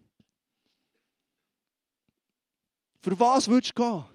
Für 3.01 3.19
was 3.19 3.47
würdest 3.47 3.77
du 3.77 3.81
gehen? 3.81 4.05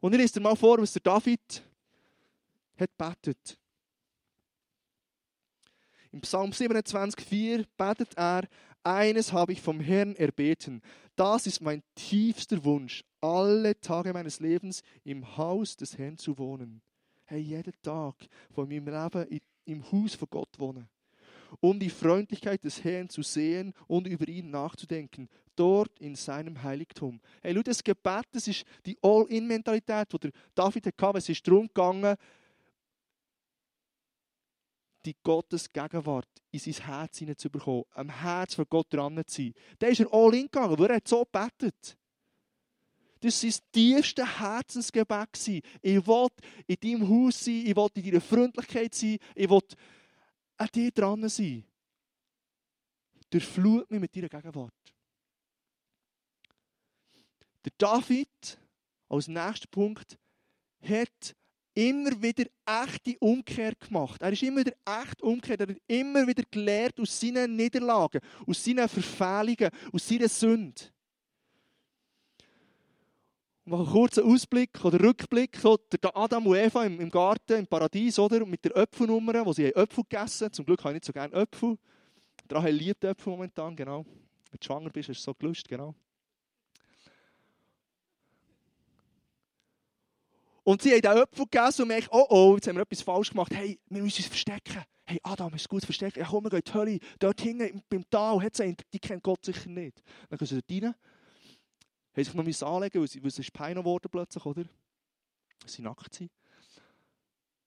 Und 0.00 0.12
ich 0.12 0.20
lese 0.20 0.34
dir 0.34 0.40
mal 0.40 0.56
vor, 0.56 0.78
was 0.78 0.92
der 0.92 1.02
David 1.02 1.62
hat 2.78 2.96
betet. 2.96 3.58
Im 6.16 6.22
Psalm 6.22 6.50
27,4 6.50 7.66
betet 7.76 8.16
er, 8.16 8.48
eines 8.82 9.34
habe 9.34 9.52
ich 9.52 9.60
vom 9.60 9.80
Herrn 9.80 10.16
erbeten. 10.16 10.80
Das 11.14 11.46
ist 11.46 11.60
mein 11.60 11.82
tiefster 11.94 12.64
Wunsch, 12.64 13.04
alle 13.20 13.78
Tage 13.78 14.14
meines 14.14 14.40
Lebens 14.40 14.80
im 15.04 15.36
Haus 15.36 15.76
des 15.76 15.98
Herrn 15.98 16.16
zu 16.16 16.38
wohnen. 16.38 16.80
Hey, 17.26 17.40
jeden 17.40 17.74
Tag 17.82 18.14
von 18.50 18.66
meinem 18.66 18.86
Leben 18.86 19.40
im 19.66 19.92
Haus 19.92 20.14
von 20.14 20.28
Gott 20.30 20.58
wohnen. 20.58 20.88
Um 21.60 21.78
die 21.78 21.90
Freundlichkeit 21.90 22.64
des 22.64 22.82
Herrn 22.82 23.10
zu 23.10 23.20
sehen 23.20 23.74
und 23.86 24.06
über 24.06 24.26
ihn 24.26 24.48
nachzudenken 24.50 25.28
dort 25.54 25.98
in 25.98 26.14
seinem 26.14 26.62
Heiligtum. 26.62 27.20
Hey, 27.42 27.52
schau, 27.54 27.62
das 27.62 27.84
Gebet, 27.84 28.24
das 28.32 28.48
ist 28.48 28.64
die 28.86 28.96
All-In-Mentalität, 29.02 30.14
die 30.14 30.30
David 30.54 30.86
hatte. 30.86 31.18
Es 31.18 31.28
ist 31.28 31.46
darum 31.46 31.66
gegangen, 31.66 32.16
die 35.06 35.16
Gottes 35.22 35.72
Gegenwart 35.72 36.28
in 36.50 36.58
sein 36.58 36.84
Herz 36.84 37.18
hineinzubekommen, 37.18 37.84
am 37.92 38.08
Herz 38.08 38.54
von 38.54 38.66
Gott 38.68 38.92
dran 38.92 39.22
zu 39.26 39.42
sein. 39.42 39.54
Dann 39.78 39.90
ist 39.90 40.00
er 40.00 40.12
all 40.12 40.34
in 40.34 40.42
gegangen, 40.42 40.78
weil 40.78 40.90
er 40.90 41.00
so 41.04 41.24
betet. 41.24 41.96
Das 43.20 43.42
war 43.42 43.50
sein 43.50 43.60
tiefste 43.72 44.40
Herzensgebet. 44.40 45.48
Ich 45.82 46.06
will 46.06 46.28
in 46.66 46.76
deinem 46.80 47.08
Haus 47.08 47.44
sein, 47.44 47.66
ich 47.66 47.76
will 47.76 47.88
in 47.94 48.04
deiner 48.04 48.20
Freundlichkeit 48.20 48.94
sein, 48.94 49.18
ich 49.34 49.48
will 49.48 49.60
an 50.56 50.68
dir 50.74 50.90
dran 50.90 51.28
sein. 51.28 51.64
Durchflut 53.30 53.90
mich 53.90 54.00
mit 54.00 54.14
deiner 54.14 54.28
Gegenwart. 54.28 54.72
Der 57.64 57.72
David, 57.78 58.58
als 59.08 59.26
nächster 59.26 59.66
Punkt, 59.68 60.18
hat 60.80 61.34
immer 61.76 62.22
wieder 62.22 62.46
echte 62.64 63.16
Umkehr 63.20 63.74
gemacht. 63.74 64.22
Er 64.22 64.32
ist 64.32 64.42
immer 64.42 64.60
wieder 64.60 64.72
echt 64.86 65.22
umgekehrt. 65.22 65.60
Er 65.60 65.68
hat 65.68 65.76
immer 65.86 66.26
wieder 66.26 66.42
gelernt 66.50 66.98
aus 66.98 67.20
seinen 67.20 67.54
Niederlagen, 67.54 68.20
aus 68.46 68.64
seinen 68.64 68.88
Verfehlungen, 68.88 69.70
aus 69.92 70.08
seiner 70.08 70.28
Sünde. 70.28 70.82
Ich 73.64 73.70
mache 73.70 73.82
einen 73.82 73.90
kurzen 73.90 74.24
Ausblick 74.24 74.82
oder 74.84 75.00
Rückblick. 75.00 75.56
So, 75.56 75.76
der 75.76 76.16
Adam 76.16 76.46
und 76.46 76.56
Eva 76.56 76.84
im, 76.84 77.00
im 77.00 77.10
Garten, 77.10 77.58
im 77.58 77.66
Paradies, 77.66 78.18
oder? 78.18 78.46
mit 78.46 78.64
der 78.64 78.74
Äpfelnummer, 78.76 79.44
wo 79.44 79.52
sie 79.52 79.66
Äpfel 79.66 80.04
gegessen 80.08 80.46
haben. 80.46 80.52
Zum 80.54 80.64
Glück 80.64 80.80
habe 80.80 80.92
ich 80.92 80.94
nicht 80.94 81.04
so 81.04 81.12
gerne 81.12 81.34
Äpfel. 81.34 81.76
Rahel 82.50 82.74
liebt 82.74 83.04
Äpfel 83.04 83.32
momentan, 83.32 83.76
genau. 83.76 84.04
Wenn 84.50 84.58
du 84.60 84.64
schwanger 84.64 84.90
bist, 84.90 85.10
hast 85.10 85.18
du 85.18 85.24
so 85.24 85.34
gelust, 85.34 85.68
genau. 85.68 85.94
Und 90.66 90.82
sie 90.82 90.90
haben 90.90 91.00
den 91.00 91.16
Äpfel 91.18 91.44
gegessen 91.44 91.82
und 91.82 91.88
merken, 91.88 92.08
oh 92.10 92.26
oh, 92.28 92.54
jetzt 92.56 92.66
haben 92.66 92.74
wir 92.74 92.82
etwas 92.82 93.00
falsch 93.00 93.30
gemacht. 93.30 93.54
Hey, 93.54 93.78
wir 93.88 94.02
müssen 94.02 94.16
uns 94.18 94.26
verstecken. 94.26 94.82
Hey, 95.04 95.20
Adam, 95.22 95.54
ist 95.54 95.68
gut 95.68 95.84
verstecken. 95.84 96.18
Ja, 96.18 96.26
komm, 96.28 96.42
wir 96.42 96.50
gehen 96.50 96.58
in 96.58 96.64
die 96.64 96.74
Hölle. 96.74 96.98
Dort 97.20 97.40
hinten 97.40 97.82
beim 97.88 98.10
Tal 98.10 98.42
hat 98.42 98.56
sie 98.56 98.74
die 98.92 98.98
kennt 98.98 99.22
Gott 99.22 99.44
sicher 99.44 99.70
nicht. 99.70 100.02
Dann 100.28 100.36
gehen 100.36 100.48
sie 100.48 100.60
dort 100.60 100.82
rein. 100.82 100.94
Haben 102.16 102.24
sich 102.24 102.34
noch 102.34 102.68
anlegen 102.68 103.00
weil, 103.00 103.22
weil 103.22 103.28
es 103.28 103.38
ist 103.38 103.52
Pein 103.52 103.76
geworden 103.76 104.08
plötzlich, 104.10 104.44
oder? 104.44 104.64
Sie 105.66 105.82
nackt 105.82 106.12
sind. 106.12 106.32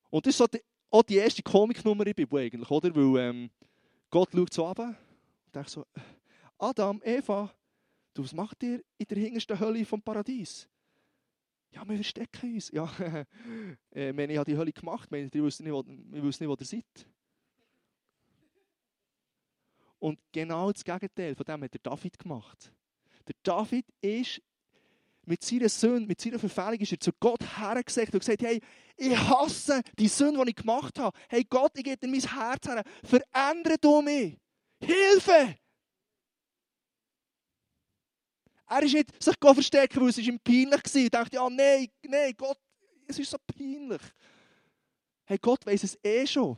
Und 0.09 0.25
das 0.25 0.33
ist 0.33 0.37
so 0.37 0.47
die, 0.47 0.61
auch 0.89 1.03
die 1.03 1.15
erste 1.15 1.41
Komiknummer 1.41 2.01
in 2.01 2.07
der 2.07 2.13
Bibel 2.15 2.37
eigentlich, 2.37 2.69
oder? 2.69 2.93
Weil 2.93 3.29
ähm, 3.29 3.49
Gott 4.09 4.31
schaut 4.33 4.53
so 4.53 4.65
runter 4.65 4.87
und 5.45 5.55
denkt 5.55 5.69
so, 5.69 5.85
Adam, 6.57 7.01
Eva, 7.05 7.49
du, 8.13 8.23
was 8.23 8.33
macht 8.33 8.61
ihr 8.61 8.83
in 8.97 9.05
der 9.07 9.19
hintersten 9.19 9.57
Hölle 9.57 9.85
vom 9.85 10.01
Paradies? 10.01 10.67
Ja, 11.71 11.87
wir 11.87 11.95
verstecken 11.95 12.53
uns. 12.53 12.71
Ja, 12.71 12.91
äh, 13.95 14.11
ich 14.11 14.37
habe 14.37 14.51
die 14.51 14.57
Hölle 14.57 14.71
gemacht, 14.71 15.11
wir 15.11 15.31
wissen 15.31 15.63
nicht, 15.63 15.73
wo, 15.73 15.83
wissen 15.85 16.43
nicht, 16.43 16.49
wo 16.49 16.55
ihr 16.59 16.65
seid. 16.65 17.07
Und 19.99 20.19
genau 20.31 20.71
das 20.71 20.83
Gegenteil 20.83 21.35
von 21.35 21.45
dem 21.45 21.63
hat 21.63 21.73
der 21.73 21.81
David 21.83 22.17
gemacht. 22.17 22.73
Der 23.27 23.35
David 23.43 23.85
ist 24.01 24.41
mit 25.25 25.43
seiner 25.43 25.69
Sünde, 25.69 26.07
mit 26.07 26.19
seiner 26.19 26.39
Verfehlung 26.39 26.79
ist 26.79 26.91
er 26.91 26.99
zu 26.99 27.11
Gott 27.19 27.41
hergesagt 27.59 28.13
und 28.13 28.19
gesagt, 28.19 28.41
hey, 28.41 28.59
ich 28.97 29.15
hasse 29.15 29.81
die 29.97 30.07
Sünde, 30.07 30.43
die 30.43 30.51
ich 30.51 30.55
gemacht 30.55 30.97
habe. 30.97 31.15
Hey 31.29 31.45
Gott, 31.47 31.73
ich 31.75 31.83
gebe 31.83 31.97
dir 31.97 32.07
mein 32.07 32.21
Herz 32.21 32.67
her. 32.67 32.83
Verändere 33.03 33.77
du 33.79 34.01
mich. 34.01 34.37
Hilfe! 34.81 35.55
Er 38.69 38.83
ist 38.83 38.93
nicht 38.93 39.23
sich 39.23 39.35
verstecken, 39.41 39.99
weil 39.99 40.09
es 40.09 40.19
ihm 40.19 40.39
peinlich 40.39 40.71
war. 40.71 41.01
Er 41.01 41.09
dachte, 41.09 41.35
ja, 41.35 41.49
nein, 41.49 41.87
nein, 42.03 42.33
Gott, 42.37 42.59
es 43.07 43.17
ist 43.17 43.31
so 43.31 43.37
peinlich. 43.39 44.01
Hey, 45.25 45.39
Gott 45.41 45.65
weiß 45.65 45.83
es 45.83 45.97
eh 46.03 46.27
schon. 46.27 46.55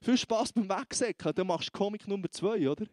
Viel 0.00 0.16
Spaß 0.16 0.54
beim 0.54 0.68
Wegsäcken. 0.68 1.34
Dann 1.34 1.46
machst 1.46 1.68
du 1.68 1.72
Comic 1.72 2.08
Nummer 2.08 2.30
zwei, 2.30 2.66
oder? 2.66 2.86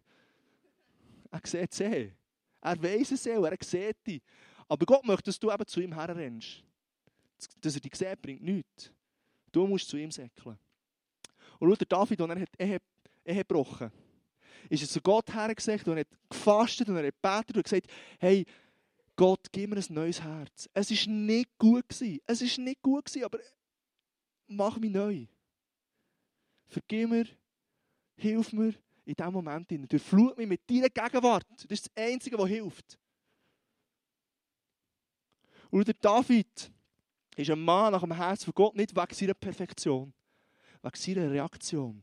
Er 1.30 1.40
sieht 1.44 1.72
es 1.72 1.80
eh. 1.80 2.12
Er 2.60 2.82
weiß 2.82 3.12
es 3.12 3.24
eh, 3.24 3.32
er 3.32 3.56
sieht 3.62 4.06
dich. 4.06 4.22
Aber 4.68 4.84
Gott 4.84 5.04
möchte, 5.06 5.24
dass 5.24 5.38
du 5.38 5.50
eben 5.50 5.66
zu 5.66 5.80
ihm 5.80 5.94
herrennst. 5.94 6.62
Dass 7.62 7.74
er 7.74 7.80
dich 7.80 7.94
sieht, 7.94 8.20
bringt 8.20 8.42
nichts. 8.42 8.92
Du 9.50 9.66
musst 9.66 9.88
zu 9.88 9.96
ihm 9.96 10.10
säckeln. 10.10 10.58
Und 11.58 11.70
schau, 11.70 11.76
der 11.76 11.86
David, 11.86 12.20
und 12.20 12.30
er 12.30 12.40
hat 12.40 12.60
Ehe, 12.60 12.78
Ehe 13.24 13.36
gebrochen 13.36 13.90
ist 14.68 14.82
er 14.82 14.88
zu 14.88 15.00
Gott 15.00 15.32
hergesagt 15.32 15.86
und 15.88 15.98
hat 15.98 16.08
gefastet 16.28 16.88
und 16.88 16.96
er 16.96 17.06
hat 17.06 17.14
gebetet 17.22 17.56
und 17.56 17.62
gesagt, 17.62 17.86
hey, 18.18 18.44
Gott, 19.16 19.50
gib 19.50 19.70
mir 19.70 19.76
ein 19.76 19.84
neues 19.88 20.22
Herz. 20.22 20.68
Es 20.72 20.90
war 20.90 21.12
nicht 21.12 21.58
gut 21.58 21.88
gewesen. 21.88 22.20
Es 22.26 22.40
ist 22.40 22.58
nicht 22.58 22.80
gut 22.80 23.06
gewesen, 23.06 23.24
aber 23.24 23.38
mach 24.46 24.78
mich 24.78 24.92
neu. 24.92 25.26
Vergib 26.68 27.08
mir, 27.08 27.26
hilf 28.16 28.52
mir 28.52 28.74
in 29.04 29.14
diesem 29.14 29.32
Moment. 29.32 29.70
Durchflut 29.90 30.38
mich 30.38 30.46
mit 30.46 30.70
deiner 30.70 30.88
Gegenwart. 30.88 31.46
Das 31.50 31.64
ist 31.64 31.86
das 31.86 31.96
Einzige, 31.96 32.38
was 32.38 32.48
hilft. 32.48 32.98
Und 35.70 35.86
der 35.86 35.94
David 35.94 36.70
ist 37.36 37.50
ein 37.50 37.60
Mann 37.60 37.92
nach 37.92 38.00
dem 38.00 38.12
Herz 38.12 38.44
von 38.44 38.54
Gott, 38.54 38.76
nicht 38.76 38.94
wegen 38.94 39.14
seiner 39.14 39.34
Perfektion, 39.34 40.12
wegen 40.82 40.96
seiner 40.96 41.30
Reaktion. 41.30 42.02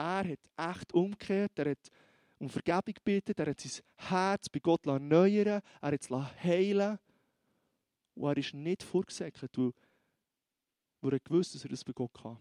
Er 0.00 0.26
hat 0.30 0.78
echt 0.78 0.94
umgekehrt, 0.94 1.58
er 1.58 1.72
hat 1.72 1.90
um 2.38 2.48
Vergebung 2.48 2.94
gebeten, 2.94 3.34
er 3.36 3.50
hat 3.50 3.60
sein 3.60 3.84
Herz 3.96 4.48
bei 4.48 4.58
Gott 4.58 4.86
erneuern 4.86 5.60
er 5.82 5.92
hat 5.92 6.00
es 6.00 6.10
heilen 6.42 6.98
Und 8.14 8.30
er 8.30 8.36
ist 8.38 8.54
nicht 8.54 8.82
vorgesagt, 8.82 9.42
weil, 9.42 9.72
weil 11.02 11.12
er 11.12 11.20
gewusst 11.20 11.54
dass 11.54 11.64
er 11.64 11.68
das 11.68 11.84
bei 11.84 11.92
Gott 11.92 12.14
kann. 12.14 12.38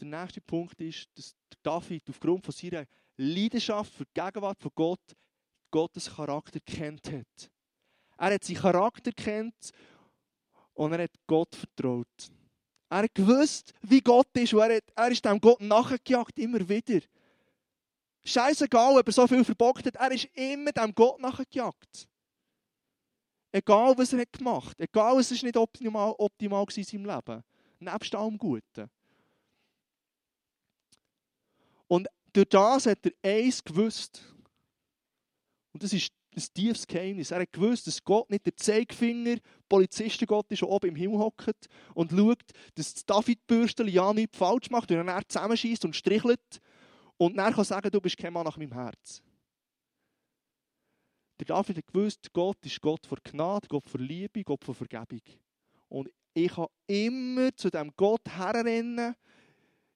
Der 0.00 0.08
nächste 0.08 0.40
Punkt 0.40 0.80
ist, 0.80 1.08
dass 1.16 1.36
David 1.62 2.10
aufgrund 2.10 2.44
von 2.44 2.52
seiner 2.52 2.86
Leidenschaft 3.16 3.94
für 3.94 4.04
die 4.04 4.20
Gegenwart 4.20 4.60
von 4.60 4.72
Gott 4.74 5.16
Gottes 5.70 6.12
Charakter 6.12 6.58
kennt 6.58 7.06
hat. 7.12 7.50
Er 8.18 8.34
hat 8.34 8.42
seinen 8.42 8.56
Charakter 8.56 9.12
kennt 9.12 9.72
und 10.74 10.92
er 10.92 11.04
hat 11.04 11.12
Gott 11.26 11.54
vertraut. 11.54 12.30
Er 12.90 13.02
hat 13.04 13.14
gewusst, 13.14 13.72
wie 13.82 14.00
Gott 14.00 14.28
ist 14.34 14.52
und 14.52 14.60
er, 14.60 14.76
hat, 14.76 14.84
er 14.94 15.10
ist 15.10 15.24
dem 15.24 15.40
Gott 15.40 15.60
nachgejagt, 15.60 16.38
immer 16.38 16.68
wieder. 16.68 17.00
Scheißegal, 18.24 18.98
ob 18.98 19.06
er 19.06 19.12
so 19.12 19.26
viel 19.26 19.44
verbockt 19.44 19.86
hat, 19.86 19.96
er 19.96 20.12
ist 20.12 20.28
immer 20.34 20.72
dem 20.72 20.94
Gott 20.94 21.20
nachgejagt. 21.20 22.08
Egal, 23.52 23.96
was 23.96 24.12
er 24.12 24.26
gemacht 24.26 24.70
hat. 24.70 24.80
Egal, 24.80 25.18
es 25.20 25.30
war 25.30 25.44
nicht 25.44 25.56
optimal, 25.56 26.14
optimal 26.18 26.66
in 26.74 26.84
seinem 26.84 27.06
Leben. 27.06 27.44
Nebst 27.78 28.14
allem 28.14 28.38
Guten. 28.38 28.90
Und 31.86 32.08
durch 32.32 32.48
das 32.48 32.86
hat 32.86 32.98
er 33.04 33.12
eins 33.22 33.62
gewusst. 33.62 34.22
Und 35.72 35.82
das 35.82 35.92
ist 35.92 36.12
ein 36.36 36.44
tiefes 36.54 36.86
Geheimnis. 36.86 37.30
Er 37.30 37.40
hat 37.40 37.52
gewusst, 37.52 37.86
dass 37.86 38.02
Gott 38.02 38.28
nicht 38.30 38.46
der 38.46 38.56
Zeigefinger 38.56 39.36
Polizistengott 39.68 40.50
ist, 40.50 40.62
der 40.62 40.68
oben 40.68 40.88
im 40.88 40.96
Himmel 40.96 41.18
hockt 41.18 41.68
und 41.94 42.10
schaut, 42.10 42.42
dass 42.74 43.04
David 43.04 43.46
Bürstel 43.46 43.88
ja 43.88 44.12
nichts 44.12 44.36
falsch 44.36 44.70
macht 44.70 44.90
und 44.90 45.08
er 45.08 45.28
zusammenschießt 45.28 45.84
und 45.84 45.96
strichelt 45.96 46.60
und 47.16 47.36
dann 47.36 47.52
kann 47.52 47.64
sagen, 47.64 47.90
du 47.90 48.00
bist 48.00 48.16
kein 48.16 48.32
Mann 48.32 48.44
nach 48.44 48.56
meinem 48.56 48.72
Herz. 48.72 49.22
Der 51.38 51.46
David 51.46 51.78
hat 51.78 51.86
gewusst, 51.86 52.32
Gott 52.32 52.58
ist 52.64 52.80
Gott 52.80 53.06
vor 53.06 53.18
Gnade, 53.22 53.66
Gott 53.68 53.88
vor 53.88 54.00
Liebe, 54.00 54.44
Gott 54.44 54.64
vor 54.64 54.74
Vergebung. 54.74 55.22
Und 55.88 56.10
ich 56.32 56.52
kann 56.52 56.66
immer 56.86 57.54
zu 57.56 57.70
dem 57.70 57.92
Gott 57.96 58.28
herrennen, 58.28 59.14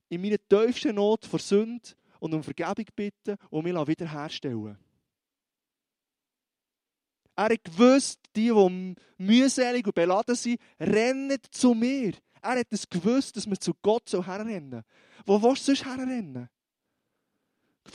in 0.09 0.23
meiner 0.23 0.39
tiefsten 0.49 0.95
Not 0.95 1.27
vor 1.27 1.39
Sünde 1.39 1.91
und 2.21 2.35
um 2.35 2.43
Vergebung 2.43 2.87
bitten 2.95 3.37
und 3.51 3.65
mich 3.65 3.75
wiederherstellen 3.75 4.79
er 7.39 7.53
hat 7.53 7.65
gewusst, 7.65 8.19
die, 8.35 8.49
die 8.49 8.95
mühselig 9.17 9.87
und 9.87 9.95
beladen 9.95 10.35
sind, 10.35 10.61
rennen 10.81 11.39
zu 11.53 11.73
mir. 11.73 12.15
Er 12.43 12.59
hat 12.59 12.67
es 12.71 12.89
gewusst, 12.89 13.37
dass 13.37 13.49
wir 13.49 13.59
zu 13.61 13.75
Gott 13.81 14.09
so 14.09 14.27
herrennen. 14.27 14.83
Wo 15.25 15.41
willst 15.41 15.69
du 15.69 15.75
sonst 15.77 15.85
herrennen? 15.85 16.49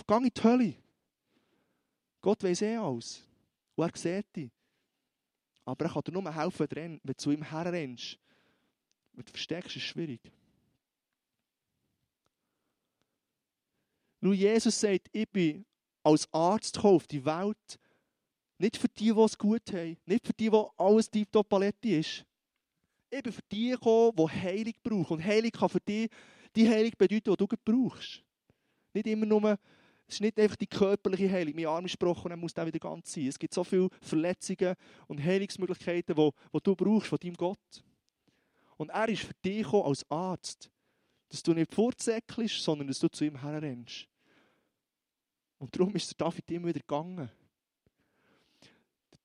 Geh 0.08 0.16
in 0.16 0.32
die 0.34 0.44
Hölle. 0.44 0.76
Gott 2.22 2.42
weiß 2.42 2.62
eh 2.62 2.78
alles. 2.78 3.28
Und 3.76 3.84
er 3.84 3.98
sieht 3.98 4.34
dich. 4.34 4.52
Aber 5.66 5.86
er 5.86 5.92
kann 5.92 6.04
dir 6.04 6.14
nur 6.14 6.34
helfen, 6.34 6.68
wenn 6.72 7.02
du 7.04 7.14
zu 7.18 7.32
ihm 7.32 7.44
herrennst. 7.44 8.18
Wenn 9.12 9.26
du 9.26 9.32
versteckst, 9.32 9.76
ist 9.76 9.84
schwierig. 9.84 10.22
Nur 14.22 14.36
Jesus 14.36 14.80
sagt, 14.80 15.10
ich 15.12 15.30
bin 15.30 15.66
als 16.02 16.32
Arzt 16.32 16.80
auf 16.80 17.08
die 17.08 17.26
Welt, 17.26 17.78
nicht 18.58 18.78
für 18.78 18.88
die, 18.88 19.14
die 19.14 19.20
es 19.20 19.38
gut 19.38 19.74
haben. 19.74 19.98
Nicht 20.06 20.26
für 20.26 20.34
die, 20.34 20.50
die 20.50 20.64
alles 20.78 21.10
tiptop 21.10 21.50
Paletti 21.50 22.00
ist. 22.00 22.26
Eben 23.12 23.32
für 23.32 23.42
die 23.52 23.72
gekommen, 23.72 24.16
die 24.16 24.30
Heilung 24.30 24.74
brauchen. 24.84 25.18
Und 25.18 25.24
Heilung 25.24 25.52
kann 25.52 25.70
für 25.70 25.80
dich 25.80 26.10
die 26.56 26.70
Heilung 26.70 26.92
bedeuten, 26.98 27.36
die 27.36 27.48
du 27.48 27.48
brauchst. 27.64 28.24
Nicht 28.94 29.08
immer 29.08 29.26
nur 29.26 29.58
Es 30.08 30.16
ist 30.16 30.22
nicht 30.22 30.40
einfach 30.40 30.56
die 30.56 30.68
körperliche 30.68 31.30
Heilung. 31.30 31.56
Mein 31.56 31.66
Arm 31.66 31.86
ist 31.86 32.00
gebrochen, 32.00 32.30
dann 32.30 32.40
muss 32.40 32.54
der 32.54 32.66
wieder 32.66 32.80
ganz 32.80 33.12
sein. 33.12 33.28
Es 33.28 33.40
gibt 33.40 33.54
so 33.54 33.64
viele 33.64 33.90
Verletzungen 34.02 34.76
und 35.08 35.24
Heilungsmöglichkeiten, 35.24 36.16
die, 36.16 36.30
die 36.54 36.60
du 36.64 36.76
brauchst 36.76 37.08
von 37.08 37.20
deinem 37.20 37.36
Gott. 37.36 37.84
Und 38.78 38.90
er 38.90 39.10
ist 39.10 39.24
für 39.24 39.34
dich 39.46 39.68
als 39.68 40.10
Arzt. 40.10 40.70
Dass 41.30 41.42
du 41.42 41.54
nicht 41.54 41.74
vorzäckelst, 41.74 42.62
sondern 42.64 42.88
dass 42.88 43.00
du 43.00 43.08
zu 43.08 43.26
ihm 43.26 43.42
herrennst. 43.42 44.08
Und 45.58 45.76
darum 45.76 45.96
ist 45.96 46.12
der 46.12 46.28
David 46.28 46.52
immer 46.52 46.68
wieder 46.68 46.82
gegangen. 46.82 47.32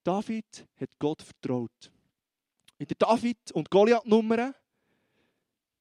David 0.09 0.67
hat 0.81 0.99
Gott 0.99 1.21
vertraut. 1.21 1.93
In 2.79 2.87
der 2.87 2.97
David- 2.99 3.53
und 3.53 3.71
Goliath-Nummer 3.71 4.55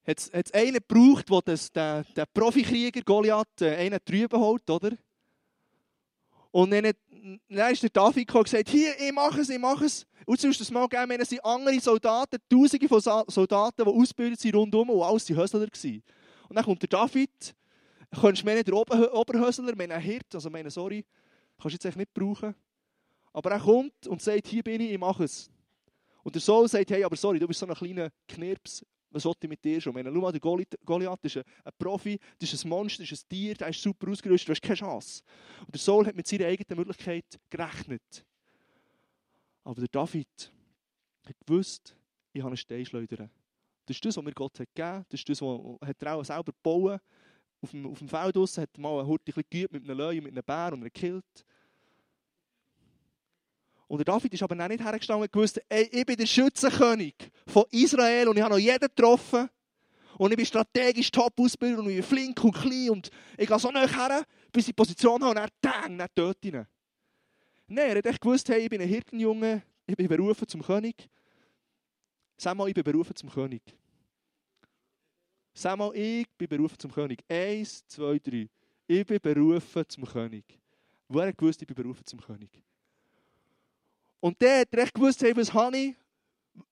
hat 0.06 0.18
es 0.18 0.54
einen 0.54 0.74
gebraucht, 0.86 1.30
der 1.30 1.42
das, 1.44 1.72
der, 1.72 2.04
der 2.04 2.26
Profikrieger 2.26 3.02
Goliath 3.04 3.62
äh, 3.62 3.78
einen 3.78 4.00
drüben 4.04 4.38
holt, 4.38 4.70
oder? 4.70 4.92
Und 6.52 6.72
dann, 6.72 6.92
dann 7.48 7.72
ist 7.72 7.84
der 7.84 7.90
David 7.90 8.28
gekommen 8.28 8.42
und 8.42 8.52
gesagt, 8.52 8.68
hier, 8.68 9.00
ich 9.00 9.14
mache 9.14 9.40
es, 9.40 9.50
ich 9.50 9.60
mache 9.60 9.86
es. 9.86 10.06
Und 10.26 10.42
sonst 10.42 10.60
das 10.60 10.72
mal 10.72 10.90
gegeben, 10.90 11.22
es 11.22 11.30
sind 11.30 11.46
andere 11.46 11.80
Soldaten, 11.80 12.38
tausende 12.50 12.90
von 12.90 13.00
Soldaten, 13.00 13.86
die 13.86 13.90
ausgebildet 13.90 14.42
sind 14.42 14.56
rundherum 14.56 14.90
und 14.90 15.04
alles 15.04 15.30
waren 15.30 15.42
Hösler. 15.42 15.62
Und 16.50 16.56
dann 16.56 16.66
kommt 16.66 16.82
der 16.82 16.90
David, 16.90 17.56
kannst 18.12 18.42
du 18.42 18.46
mir 18.46 18.56
nicht 18.56 18.74
Ober 18.74 19.14
Oberhösler, 19.14 19.74
mein 19.78 19.98
Hirt, 20.02 20.36
also 20.36 20.50
meine, 20.50 20.70
sorry, 20.70 21.06
kannst 21.58 21.76
du 21.76 21.76
jetzt 21.76 21.86
echt 21.86 21.98
nicht 21.98 22.14
brauchen. 22.14 22.54
Aber 23.38 23.52
er 23.52 23.60
kommt 23.60 24.08
und 24.08 24.20
sagt, 24.20 24.48
hier 24.48 24.64
bin 24.64 24.82
ich, 24.82 24.94
ich 24.94 24.98
mache 24.98 25.26
es. 25.26 25.52
Und 26.24 26.34
der 26.34 26.42
Saul 26.42 26.68
sagt, 26.68 26.90
hey, 26.90 27.04
aber 27.04 27.16
sorry, 27.16 27.38
du 27.38 27.48
bist 27.48 27.60
so 27.60 27.68
ein 27.68 27.76
kleiner 27.76 28.10
Knirps, 28.28 28.84
was 29.12 29.22
sollte 29.22 29.46
ich 29.46 29.50
mit 29.50 29.64
dir 29.64 29.80
schon? 29.80 29.94
Meine, 29.94 30.12
schau 30.12 30.20
mal, 30.20 30.32
der 30.32 30.42
Goliath 30.42 31.24
ist 31.24 31.38
ein, 31.38 31.44
ein, 31.64 31.72
Profi, 31.78 32.18
das 32.40 32.52
ist 32.52 32.66
ein 32.66 32.70
Monster, 32.70 33.04
das 33.04 33.12
ist 33.12 33.26
ein 33.26 33.30
Tier, 33.30 33.54
der 33.54 33.68
ist 33.68 33.80
super 33.80 34.10
ausgerüstet, 34.10 34.50
du 34.50 34.54
hast 34.54 34.62
keine 34.64 34.78
Chance. 34.78 35.22
Und 35.60 35.72
der 35.72 35.80
Saul 35.80 36.08
hat 36.08 36.16
mit 36.16 36.26
seiner 36.26 36.48
eigenen 36.48 36.80
Möglichkeit 36.80 37.26
gerechnet. 37.48 38.26
Aber 39.64 39.82
der 39.82 39.90
David 39.92 40.52
hat 41.28 41.36
gewusst, 41.46 41.96
ich 42.34 42.42
habe 42.42 42.50
einen 42.50 42.58
Steinschleuder. 42.58 43.30
Das 43.86 43.98
ist 43.98 44.04
das, 44.04 44.18
was 44.18 44.24
mir 44.24 44.34
Gott 44.34 44.60
hat 44.60 44.74
gegeben 44.74 45.06
Das 45.10 45.20
ist 45.20 45.30
das, 45.30 45.44
was 45.44 45.78
er 45.80 46.16
auch 46.16 46.26
selber 46.26 46.54
gebaut 46.54 47.00
auf 47.62 47.70
dem, 47.70 47.86
auf 47.86 48.00
dem 48.00 48.10
Feld 48.10 48.36
draussen, 48.36 48.64
hat 48.64 48.76
mal 48.80 48.98
eine 48.98 49.08
Hurti 49.08 49.32
geübt 49.32 49.74
mit 49.74 49.84
einem 49.84 49.96
Löwen, 49.96 50.24
mit 50.24 50.32
einem 50.32 50.44
Bär 50.44 50.74
und 50.74 50.82
einem 50.82 50.92
Kilt. 50.92 51.46
Und 53.88 54.00
der 54.00 54.06
David 54.06 54.34
ist 54.34 54.44
aber 54.44 54.62
auch 54.62 54.68
nicht 54.68 54.84
hergestanden 54.84 55.24
und 55.24 55.32
gewusst, 55.32 55.62
ey, 55.70 55.90
ich 55.92 56.06
bin 56.06 56.18
der 56.18 56.26
Schützenkönig 56.26 57.16
von 57.48 57.64
Israel 57.72 58.28
und 58.28 58.38
ich 58.38 58.44
habe 58.44 58.54
noch 58.54 58.60
jeden 58.60 58.80
getroffen. 58.80 59.50
Und 60.18 60.32
ich 60.32 60.38
bin 60.38 60.46
strategisch 60.46 61.12
top 61.12 61.40
ausgebildet 61.40 61.80
und 61.80 61.90
ich 61.90 61.98
bin 61.98 62.04
flink 62.04 62.44
und 62.44 62.52
klein 62.52 62.90
und 62.90 63.10
ich 63.38 63.48
gehe 63.48 63.60
so 63.60 63.70
nah 63.70 63.88
her, 63.88 64.24
bis 64.52 64.64
ich 64.64 64.68
die 64.68 64.74
Position 64.74 65.22
habe 65.24 65.32
und 65.32 65.38
er 65.38 65.50
dang, 65.62 65.98
dann 65.98 66.08
töte 66.14 66.48
ihn. 66.48 66.68
Nein, 67.68 67.90
er 67.90 67.98
hat 67.98 68.06
echt 68.08 68.22
gewusst, 68.22 68.50
hey, 68.50 68.62
ich 68.62 68.70
bin 68.70 68.82
ein 68.82 68.88
Hirtenjunge, 68.88 69.62
ich 69.86 69.96
bin 69.96 70.08
berufen 70.08 70.48
zum 70.48 70.64
König. 70.64 71.08
Sag 72.36 72.58
mal, 72.58 72.68
ich 72.68 72.74
bin 72.74 72.84
berufen 72.84 73.16
zum 73.16 73.30
König. 73.30 73.62
Sag 75.54 75.78
mal, 75.78 75.96
ich 75.96 76.28
bin 76.38 76.48
berufen 76.48 76.78
zum 76.80 76.92
König. 76.92 77.24
Eins, 77.30 77.86
zwei, 77.88 78.20
drei. 78.20 78.50
Ich 78.88 79.06
bin 79.06 79.20
berufen 79.20 79.84
zum 79.88 80.06
König. 80.06 80.46
Woher 81.08 81.34
gewusst, 81.34 81.62
ich 81.62 81.68
bin 81.68 81.76
berufen 81.76 82.06
zum 82.06 82.20
König? 82.20 82.50
Und 84.20 84.42
der 84.42 84.62
hat 84.62 84.74
recht 84.74 84.94
gewusst, 84.94 85.22
hey, 85.22 85.36
was 85.36 85.54
habe 85.54 85.78
ich? 85.78 85.96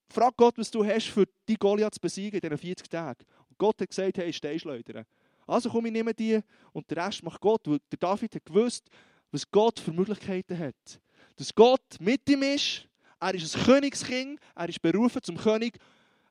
Frag 0.08 0.36
Gott, 0.36 0.56
was 0.58 0.70
du 0.70 0.84
hast, 0.84 1.06
für 1.08 1.26
die 1.48 1.56
Goliath 1.56 1.94
zu 1.94 2.00
besiegen 2.00 2.40
in 2.40 2.40
diesen 2.40 2.58
40 2.58 2.88
Tagen. 2.88 3.24
Und 3.48 3.58
Gott 3.58 3.80
hat 3.80 3.88
gesagt, 3.88 4.18
hey, 4.18 4.32
Steinschleudern. 4.32 5.04
Also 5.46 5.70
komm, 5.70 5.86
ich 5.86 5.92
nehme 5.92 6.12
die 6.12 6.40
und 6.72 6.90
den 6.90 6.98
Rest 6.98 7.22
macht 7.22 7.40
Gott. 7.40 7.66
Und 7.68 7.80
der 7.90 7.98
David 7.98 8.34
hat 8.34 8.44
gewusst, 8.44 8.88
was 9.30 9.48
Gott 9.50 9.78
für 9.78 9.92
Möglichkeiten 9.92 10.58
hat. 10.58 11.00
Dass 11.36 11.54
Gott 11.54 12.00
mit 12.00 12.28
ihm 12.28 12.42
ist. 12.42 12.88
Er 13.20 13.34
ist 13.34 13.56
ein 13.56 13.62
Königskind. 13.64 14.40
Er 14.54 14.68
ist 14.68 14.82
berufen 14.82 15.22
zum 15.22 15.36
König. 15.36 15.78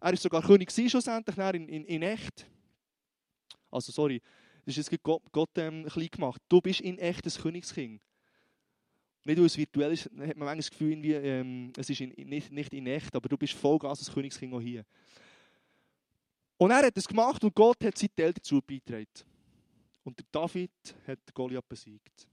Er 0.02 0.14
ist 0.14 0.24
sogar 0.24 0.42
König 0.42 0.72
schlussendlich 0.72 1.38
in, 1.38 1.70
in, 1.70 1.86
in 1.86 2.02
echt. 2.02 2.46
Also, 3.72 3.92
sorry, 3.92 4.22
das 4.66 4.78
ist 4.78 4.90
jetzt 4.90 5.04
Gott, 5.04 5.22
Gott 5.32 5.50
ähm, 5.58 5.86
klein 5.86 6.10
gemacht. 6.12 6.42
Du 6.50 6.62
bist 6.62 6.82
in 6.82 6.98
echt 6.98 7.26
ein 7.26 7.42
Königskind. 7.42 8.02
Nicht, 9.26 9.40
weil 9.40 9.46
es 9.46 9.58
virtuell 9.58 9.92
ist, 9.92 10.06
hat 10.06 10.14
man 10.14 10.38
manchmal 10.38 10.58
das 10.58 10.70
Gefühl, 10.70 11.02
wie, 11.02 11.14
ähm, 11.14 11.74
es 11.76 11.90
ist 11.90 12.00
in, 12.00 12.10
nicht, 12.30 12.52
nicht 12.52 12.74
in 12.74 12.86
echt, 12.86 13.16
aber 13.16 13.28
du 13.28 13.36
bist 13.36 13.54
Vollgas 13.54 13.98
als 13.98 14.14
Königskind 14.14 14.54
auch 14.54 14.62
hier. 14.62 14.86
Und 16.58 16.70
er 16.70 16.86
hat 16.86 16.96
es 16.96 17.08
gemacht 17.08 17.44
und 17.44 17.56
Gott 17.56 17.84
hat 17.84 17.98
seinen 17.98 18.16
Teil 18.16 18.34
dazu 18.34 18.62
beigetragen. 18.62 19.08
Und 20.04 20.20
der 20.20 20.26
David 20.32 20.72
hat 21.08 21.20
Goliath 21.34 21.68
besiegt. 21.68 22.28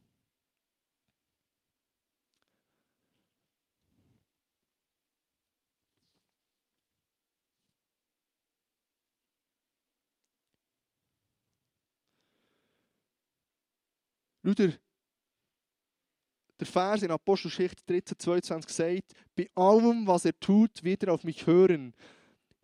Luther 14.42 14.72
der 16.58 16.66
Vers 16.66 17.02
in 17.02 17.10
Apostelgeschichte 17.10 17.82
13, 17.86 18.18
22 18.18 18.72
sagt, 18.72 19.14
bei 19.36 19.48
allem, 19.54 20.06
was 20.06 20.24
er 20.24 20.38
tut, 20.38 20.82
wird 20.82 21.02
er 21.02 21.14
auf 21.14 21.24
mich 21.24 21.46
hören. 21.46 21.94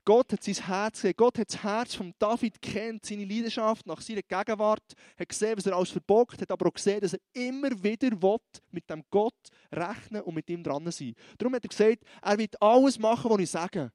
Gott 0.08 0.32
hat 0.32 0.42
sein 0.42 0.54
Herz 0.54 1.02
gesehen. 1.02 1.14
Gott 1.18 1.38
hat 1.38 1.52
das 1.52 1.62
Herz 1.62 1.94
von 1.94 2.14
David 2.18 2.62
kennt, 2.62 3.04
seine 3.04 3.26
Leidenschaft 3.26 3.86
nach 3.86 4.00
seiner 4.00 4.22
Gegenwart, 4.22 4.94
hat 5.18 5.28
gesehen, 5.28 5.54
was 5.54 5.66
er 5.66 5.76
alles 5.76 5.90
verbockt, 5.90 6.40
hat 6.40 6.50
aber 6.50 6.66
auch 6.66 6.72
gesehen, 6.72 7.02
dass 7.02 7.12
er 7.12 7.20
immer 7.34 7.70
wieder 7.82 8.10
will, 8.22 8.38
mit 8.70 8.88
dem 8.88 9.04
Gott 9.10 9.34
rechnen 9.70 10.22
und 10.22 10.34
mit 10.34 10.48
ihm 10.48 10.62
dran 10.62 10.90
sein. 10.90 11.14
Darum 11.36 11.54
hat 11.54 11.62
er 11.62 11.68
gesagt, 11.68 12.04
er 12.22 12.38
wird 12.38 12.62
alles 12.62 12.98
machen, 12.98 13.30
was 13.30 13.40
ich 13.40 13.50
sage. 13.50 13.92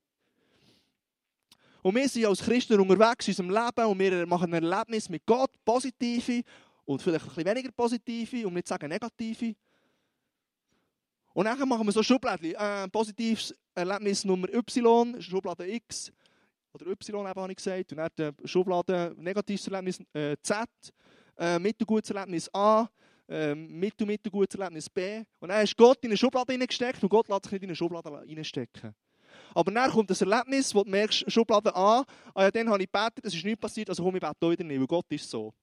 Und 1.82 1.96
wir 1.96 2.08
sind 2.08 2.26
als 2.26 2.42
Christen 2.42 2.80
unterwegs 2.80 3.28
in 3.28 3.32
unserem 3.32 3.50
Leben 3.50 3.86
und 3.88 4.00
wir 4.00 4.28
machen 4.28 4.54
ein 4.54 4.64
Erlebnis 4.64 5.10
mit 5.10 5.26
Gott, 5.26 5.52
positive 5.66 6.44
und 6.86 7.02
vielleicht 7.02 7.26
ein 7.26 7.30
bisschen 7.30 7.46
weniger 7.46 7.72
positive, 7.72 8.46
um 8.48 8.54
nicht 8.54 8.68
zu 8.68 8.74
sagen 8.74 8.88
negative. 8.88 9.56
Und 11.34 11.46
dann 11.46 11.68
machen 11.68 11.86
wir 11.86 11.92
so 11.92 12.04
Schubladen. 12.04 12.54
Äh, 12.54 12.88
positives 12.90 13.56
Erlebnis 13.74 14.24
Nummer 14.24 14.48
Y, 14.54 15.22
Schublade 15.22 15.68
X. 15.68 16.12
Oder 16.74 16.88
Y 16.88 17.28
habe 17.28 17.52
ich 17.52 17.58
gesagt. 17.58 17.92
Und 17.92 17.98
dann 17.98 18.10
die 18.18 18.48
Schublade 18.48 19.14
negatives 19.18 19.68
Erlebnis 19.68 20.00
äh, 20.14 20.36
Z. 20.42 20.68
Äh, 21.38 21.58
mittelgutes 21.60 22.12
Erlebnis 22.12 22.54
A. 22.54 22.88
Äh, 23.28 23.56
mittel, 23.56 24.06
mittelgutes 24.06 24.60
Erlebnis 24.60 24.90
B. 24.90 25.24
Und 25.40 25.50
dann 25.50 25.62
hast 25.62 25.76
Gott 25.76 25.98
in 26.04 26.12
eine 26.12 26.18
Schublade 26.18 26.52
hineingesteckt 26.52 27.02
und 27.02 27.10
Gott 27.10 27.30
lässt 27.30 27.44
sich 27.44 27.54
nicht 27.54 27.64
in 27.64 27.70
eine 27.70 27.76
Schublade 27.76 28.12
reinstecken. 28.12 28.94
Aber 29.56 29.72
dann 29.72 29.90
kommt 29.90 30.10
das 30.10 30.22
Erlebnis, 30.22 30.74
wo 30.76 30.84
du 30.84 30.90
merkst, 30.90 31.32
Schublade 31.32 31.76
A, 31.76 32.04
ah 32.34 32.44
ja, 32.44 32.52
dann 32.52 32.70
habe 32.70 32.84
ich 32.84 32.92
gebetet, 32.92 33.26
es 33.26 33.34
ist 33.34 33.46
nichts 33.46 33.62
passiert, 33.62 33.90
also 33.90 34.04
komm, 34.04 34.16
ich 34.16 34.22
bete 34.22 34.52
wieder 34.52 34.64
nicht, 34.64 34.80
weil 34.80 34.88
Gott 34.88 35.06
ist 35.10 35.30
so. 35.30 35.54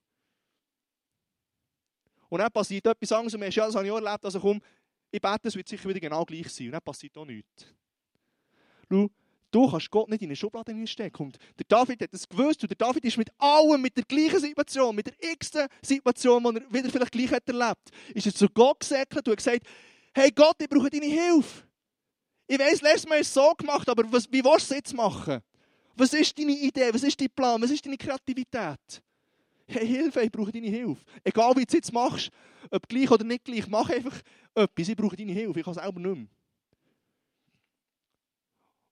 Und 2.28 2.38
dann 2.38 2.50
passiert 2.50 2.86
etwas 2.86 3.12
anderes 3.12 3.34
und 3.34 3.38
du 3.38 3.44
merkst, 3.44 3.56
ja, 3.56 3.66
das 3.66 3.74
habe 3.74 3.86
ich 3.86 3.92
auch 3.92 4.00
erlebt, 4.00 4.24
also 4.24 4.40
komm, 4.40 4.60
ich 5.10 5.20
bete, 5.20 5.48
es 5.48 5.56
wird 5.56 5.68
sicher 5.68 5.88
wieder 5.88 6.00
genau 6.00 6.24
gleich 6.24 6.48
sein. 6.50 6.66
Und 6.66 6.72
dann 6.72 6.82
passiert 6.82 7.16
auch 7.16 7.24
nichts. 7.24 7.66
Du 8.88 9.68
kannst 9.68 9.90
Gott 9.90 10.08
nicht 10.08 10.22
in 10.22 10.28
eine 10.28 10.36
Schublade 10.36 10.86
stecken. 10.86 11.24
Und 11.24 11.38
der 11.58 11.66
David 11.68 12.02
hat 12.02 12.14
es 12.14 12.28
gewusst. 12.28 12.62
Und 12.62 12.70
der 12.70 12.76
David 12.76 13.04
ist 13.04 13.16
mit 13.16 13.30
allem, 13.38 13.82
mit 13.82 13.96
der 13.96 14.04
gleichen 14.04 14.38
Situation, 14.38 14.94
mit 14.94 15.06
der 15.06 15.32
x-ten 15.32 15.66
Situation, 15.82 16.42
die 16.44 16.60
er 16.60 16.72
wieder 16.72 16.90
vielleicht 16.90 17.12
gleich 17.12 17.32
hat 17.32 17.48
erlebt 17.48 17.90
ist 18.14 18.26
er 18.26 18.34
zu 18.34 18.48
Gott 18.48 18.80
gesäckelt 18.80 19.26
und 19.26 19.32
hat 19.32 19.38
gesagt, 19.38 19.66
hey 20.14 20.30
Gott, 20.30 20.56
ich 20.60 20.68
brauche 20.68 20.90
deine 20.90 21.06
Hilfe. 21.06 21.64
Ich 22.46 22.58
weiss, 22.58 22.80
letztes 22.80 23.08
Mal 23.08 23.20
ist 23.20 23.28
es 23.28 23.34
so 23.34 23.52
gemacht, 23.54 23.88
aber 23.88 24.10
was, 24.10 24.30
wie 24.30 24.44
willst 24.44 24.70
du 24.70 24.74
es 24.74 24.78
jetzt 24.78 24.94
machen? 24.94 25.40
Was 25.96 26.12
ist 26.12 26.38
deine 26.38 26.52
Idee? 26.52 26.92
Was 26.92 27.02
ist 27.02 27.20
dein 27.20 27.30
Plan? 27.30 27.60
Was 27.62 27.70
ist 27.70 27.84
deine 27.84 27.96
Kreativität? 27.96 29.02
Hey, 29.70 29.86
Hilfe, 29.86 30.22
ich 30.22 30.30
brauche 30.32 30.52
deine 30.52 30.68
Hilfe. 30.68 31.04
Egal 31.24 31.52
wie 31.56 31.64
du 31.64 31.68
es 31.68 31.74
jetzt 31.74 31.92
machst, 31.92 32.30
ob 32.70 32.88
gleich 32.88 33.10
oder 33.10 33.24
nicht 33.24 33.44
gleich, 33.44 33.66
mach 33.68 33.88
einfach 33.88 34.20
etwas, 34.54 34.88
ich 34.88 34.96
brauche 34.96 35.16
deine 35.16 35.32
Hilfe, 35.32 35.60
ich 35.60 35.64
kann 35.64 35.74
selber 35.74 36.00
nicht 36.00 36.16
mehr. 36.16 36.26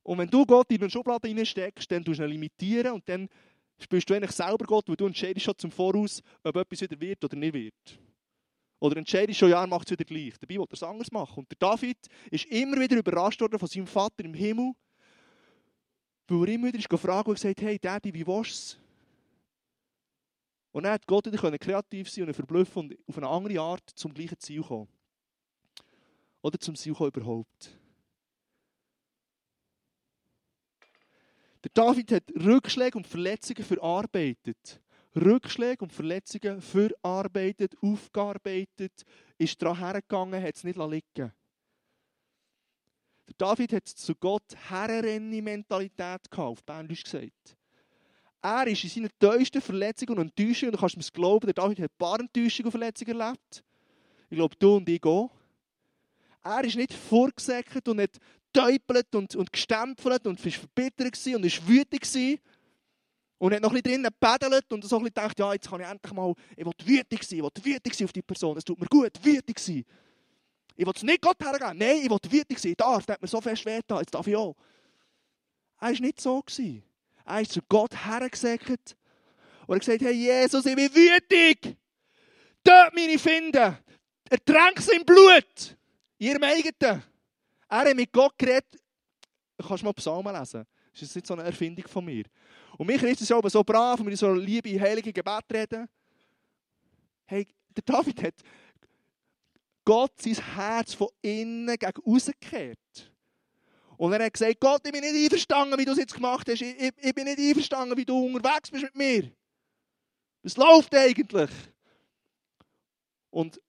Und 0.03 0.19
wenn 0.19 0.31
du 0.31 0.47
Gott 0.47 0.71
in 0.71 0.81
eine 0.81 0.91
Schublade 0.91 1.29
reinsteckst, 1.29 1.91
dann 1.91 2.03
tust 2.03 2.19
du 2.19 2.25
ihn 2.25 2.31
limitieren 2.31 2.93
und 2.93 3.09
dann 3.09 3.29
spielst 3.79 4.09
du 4.09 4.15
eigentlich 4.15 4.33
selber 4.33 4.65
Gott, 4.65 4.89
weil 4.89 4.97
du 4.97 5.07
entscheidest 5.07 5.45
schon 5.45 5.59
zum 5.59 5.71
Voraus, 5.71 6.23
ob 6.43 6.57
etwas 6.57 6.81
wieder 6.81 6.99
wird 6.99 7.25
oder 7.25 7.37
nicht 7.37 7.53
wird. 7.53 7.99
Oder 8.81 8.97
entscheidest 8.97 9.39
schon, 9.39 9.51
ja, 9.51 9.61
er 9.61 9.67
macht 9.67 9.87
es 9.87 9.93
wieder 9.93 10.05
gleich. 10.05 10.35
Dabei 10.39 10.55
will 10.55 10.67
er 10.69 10.73
es 10.73 10.83
anders 10.83 11.11
machen. 11.11 11.41
Und 11.41 11.51
der 11.51 11.59
David 11.59 11.99
ist 12.31 12.47
immer 12.47 12.81
wieder 12.81 12.97
überrascht 12.97 13.41
worden 13.41 13.59
von 13.59 13.69
seinem 13.69 13.87
Vater 13.87 14.25
im 14.25 14.35
Himmel, 14.35 14.73
weil 16.29 16.49
er 16.49 16.55
immer 16.55 16.69
wieder 16.69 16.79
ist 16.79 16.89
gefragt 16.89 17.29
und 17.29 17.35
gesagt 17.35 17.61
hey 17.61 17.79
Daddy, 17.79 18.15
wie 18.15 18.27
willst 18.27 18.77
du 18.77 18.79
es? 18.79 18.88
Und 20.73 20.85
dann 20.85 20.93
hat 20.93 21.07
Gott 21.07 21.27
wieder 21.27 21.59
kreativ 21.59 22.11
sein 22.11 22.25
und 22.25 22.35
verblüffen 22.35 22.91
und 22.91 22.99
auf 23.09 23.17
eine 23.17 23.29
andere 23.29 23.61
Art 23.61 23.91
zum 23.95 24.13
gleichen 24.13 24.39
Ziel 24.39 24.63
kommen. 24.63 24.89
Oder 26.43 26.59
zum 26.59 26.77
Ziel 26.77 26.95
kommen 26.95 27.11
überhaupt. 27.15 27.79
Der 31.65 31.71
David 31.75 32.13
hat 32.13 32.31
Rückschläge 32.37 32.97
und 32.97 33.07
Verletzungen 33.07 33.65
verarbeitet. 33.65 34.81
Rückschläge 35.17 35.83
und 35.83 35.93
Verletzungen 35.93 36.61
verarbeitet, 36.61 37.75
aufgearbeitet, 37.83 39.05
ist 39.37 39.61
daran 39.61 39.79
hergegangen, 39.79 40.43
hat 40.43 40.55
es 40.55 40.65
nicht 40.65 40.79
liegen 40.79 41.33
Der 43.27 43.35
David 43.37 43.73
hat 43.73 43.89
zu 43.89 44.15
Gott 44.15 44.55
Herrenrennen-Mentalität 44.69 46.31
gehabt, 46.31 46.39
auf 46.39 46.65
Bändisch 46.65 47.03
gesagt. 47.03 47.57
Er 48.41 48.67
ist 48.67 48.85
in 48.85 48.91
seiner 48.91 49.37
tiefsten 49.37 49.61
Verletzung 49.61 50.09
und 50.11 50.19
Enttäuschung, 50.19 50.69
und 50.69 50.77
du 50.77 50.79
kannst 50.79 50.97
mir 50.97 51.03
es 51.03 51.13
glauben, 51.13 51.47
der 51.47 51.55
David 51.55 51.81
hat 51.81 51.91
ein 51.91 51.99
paar 51.99 52.21
Enttäuschungen 52.21 52.67
und 52.67 52.73
Verletzungen 52.73 53.21
erlebt. 53.21 53.65
Ich 54.31 54.37
glaube, 54.37 54.55
du 54.57 54.77
und 54.77 54.89
ich 54.89 55.05
auch. 55.05 55.31
Er 56.45 56.65
ist 56.65 56.77
nicht 56.77 56.93
vorgesäckert 56.93 57.89
und 57.89 57.97
nicht 57.97 58.19
getäubelt 58.53 59.15
und, 59.15 59.35
und 59.35 59.53
gestempelt 59.53 60.27
und 60.27 60.45
war 60.45 60.53
verbittert 60.53 61.11
und 61.11 61.45
war 61.45 61.69
wütend 61.69 62.41
und 63.39 63.55
hat 63.55 63.63
noch 63.63 63.71
ein 63.71 63.83
bisschen 63.83 64.03
drinnen 64.03 64.13
gebedelt 64.21 64.73
und 64.73 64.85
so 64.85 64.97
ein 64.97 65.03
bisschen 65.03 65.15
gedacht, 65.15 65.39
ja, 65.39 65.53
jetzt 65.53 65.69
kann 65.69 65.81
ich 65.81 65.87
endlich 65.87 66.13
mal, 66.13 66.35
ich 66.57 66.65
will 66.65 66.73
wütend 66.85 67.25
sein, 67.25 67.39
ich 67.39 67.45
will 67.45 67.65
wütend 67.65 67.95
sein 67.95 68.05
auf 68.07 68.13
die 68.13 68.23
Person, 68.23 68.57
es 68.57 68.65
tut 68.65 68.81
mir 68.81 68.87
gut, 68.87 69.13
wütend 69.23 69.59
sein. 69.59 69.85
Ich 70.77 70.87
will 70.87 70.93
es 70.95 71.03
nicht 71.03 71.23
Gott 71.23 71.37
hergeben, 71.41 71.79
nein, 71.79 72.01
ich 72.03 72.11
will 72.11 72.19
wütend 72.31 72.59
sein, 72.59 72.71
ich 72.73 72.77
darf, 72.77 73.07
der 73.07 73.15
hat 73.15 73.23
mir 73.23 73.29
so 73.29 73.41
fest 73.41 73.65
weh 73.65 73.77
jetzt 73.77 74.15
darf 74.15 74.27
ich 74.27 74.37
auch. 74.37 74.57
Er 75.81 75.93
war 75.93 76.01
nicht 76.01 76.21
so. 76.21 76.43
Gewesen. 76.43 76.83
Er 77.29 77.43
ist 77.43 77.53
zu 77.53 77.61
Gott 77.69 77.95
hergesäckert 77.95 78.97
und 79.67 79.75
hat 79.75 79.81
gesagt, 79.85 80.01
hey 80.01 80.15
Jesus, 80.15 80.65
ich 80.65 80.75
bin 80.75 80.91
wütend. 80.95 81.77
Dort 82.65 82.95
meine 82.95 83.19
Finden. 83.19 83.77
Ertränk 84.31 84.81
sie 84.81 84.97
im 84.97 85.05
Blut. 85.05 85.77
Ihrem 86.19 86.43
eigenen. 86.43 87.03
Er 87.69 87.79
hat 87.79 87.95
mit 87.95 88.11
Gott 88.13 88.33
geredet. 88.39 88.81
Kannst 89.59 89.83
du 89.83 89.87
mal 89.87 89.93
Psalmen 89.93 90.35
lesen? 90.35 90.65
Das 90.91 91.03
ist 91.03 91.15
nicht 91.15 91.27
so 91.27 91.35
eine 91.35 91.43
Erfindung 91.43 91.87
von 91.87 92.03
mir. 92.03 92.25
Und 92.79 92.87
mich 92.87 93.03
ist 93.03 93.21
es 93.21 93.31
aber 93.31 93.51
so 93.51 93.63
brav, 93.63 94.01
wenn 94.01 94.09
wir 94.09 94.17
so 94.17 94.33
liebe, 94.33 94.81
heilige 94.81 95.13
Gebet 95.13 95.45
reden. 95.53 95.87
Hey, 97.27 97.47
der 97.77 97.83
David 97.85 98.23
hat 98.23 98.35
Gott 99.85 100.13
sein 100.23 100.35
Herz 100.55 100.95
von 100.95 101.09
innen 101.21 101.77
gegen 101.77 102.03
außen 102.07 102.33
gekehrt. 102.41 103.13
Und 103.99 104.13
er 104.13 104.25
hat 104.25 104.33
gesagt, 104.33 104.61
Gott, 104.61 104.81
ich 104.87 104.93
bin 104.93 105.01
nicht 105.01 105.25
einverstanden, 105.25 105.77
wie 105.77 105.85
du 105.85 105.91
es 105.91 105.99
jetzt 105.99 106.15
gemacht 106.15 106.49
hast. 106.49 106.63
Ich, 106.63 106.81
ich, 106.81 106.93
ich 106.97 107.15
bin 107.15 107.25
nicht 107.25 107.39
einverstanden, 107.41 107.97
wie 107.97 108.05
du 108.05 108.17
unterwegs 108.27 108.71
bist 108.71 108.85
mit 108.85 108.95
mir. 108.95 109.33
Was 110.45 110.57
läuft 110.57 110.95
eigentlich? 110.95 111.51
Und 113.31 113.61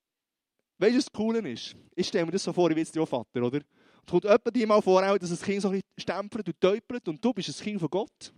weißt 0.78 0.92
du, 0.92 0.98
was 0.98 1.04
das 1.04 1.12
Coole 1.12 1.50
ist? 1.50 1.74
Ich 1.96 2.06
stelle 2.06 2.26
mir 2.26 2.32
das 2.32 2.44
so 2.44 2.52
vor, 2.52 2.70
ich 2.70 2.76
bin 2.76 2.84
jetzt 2.84 2.94
dein 2.94 3.04
Vater, 3.04 3.42
oder? 3.42 3.58
Und 3.58 4.06
kommt 4.06 4.24
jemand 4.24 4.56
dir 4.56 4.66
mal 4.68 4.80
vor, 4.80 5.02
dass 5.18 5.30
das 5.30 5.42
Kind 5.42 5.62
so 5.62 5.68
ein 5.68 5.80
bisschen 5.80 5.88
stempelt 5.98 6.46
und 6.46 6.60
täupelt 6.60 7.08
und 7.08 7.24
du 7.24 7.32
bist 7.34 7.48
ein 7.48 7.64
Kind 7.64 7.80
von 7.80 7.90
Gott. 7.90 8.32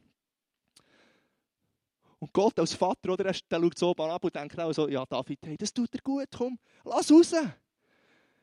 Und 2.20 2.32
Gott 2.32 2.58
als 2.58 2.72
Vater, 2.72 3.12
oder, 3.12 3.24
der 3.24 3.34
schaut 3.34 3.78
so 3.78 3.92
ab 3.92 4.24
und 4.24 4.34
denkt 4.34 4.58
auch 4.58 4.72
so, 4.72 4.88
ja 4.88 5.04
David, 5.04 5.40
hey, 5.42 5.56
das 5.58 5.74
tut 5.74 5.92
dir 5.92 6.00
gut, 6.02 6.28
komm, 6.34 6.58
lass 6.84 7.12
raus. 7.12 7.34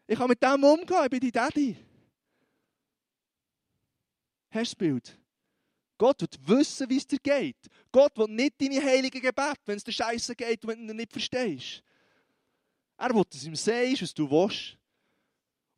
Ich 0.06 0.18
kann 0.18 0.30
mit 0.30 0.44
dem 0.44 0.64
umgehen, 0.64 1.04
ich 1.04 1.10
bin 1.10 1.20
dein 1.20 1.32
Daddy. 1.32 1.89
Hast 4.52 4.72
du 4.72 4.76
das 4.76 4.76
Bild? 4.76 5.20
Gott 5.98 6.22
wird 6.22 6.40
wissen, 6.48 6.90
wie 6.90 6.98
es 6.98 7.06
dir 7.06 7.20
geht. 7.20 7.58
Gott 7.92 8.18
will 8.18 8.28
nicht 8.28 8.60
deine 8.60 8.82
heiligen 8.82 9.22
Gebete, 9.22 9.60
wenn 9.66 9.78
es 9.78 9.84
dir 9.84 9.92
scheiße 9.92 10.36
geht 10.36 10.64
und 10.64 10.76
du 10.76 10.82
ihn 10.82 10.96
nicht 10.96 11.12
verstehst. 11.12 11.84
Er 12.98 13.14
will, 13.14 13.24
dass 13.30 13.44
ihm 13.44 13.56
sagst, 13.56 14.02
was 14.02 14.14
du 14.14 14.30
willst. 14.30 14.78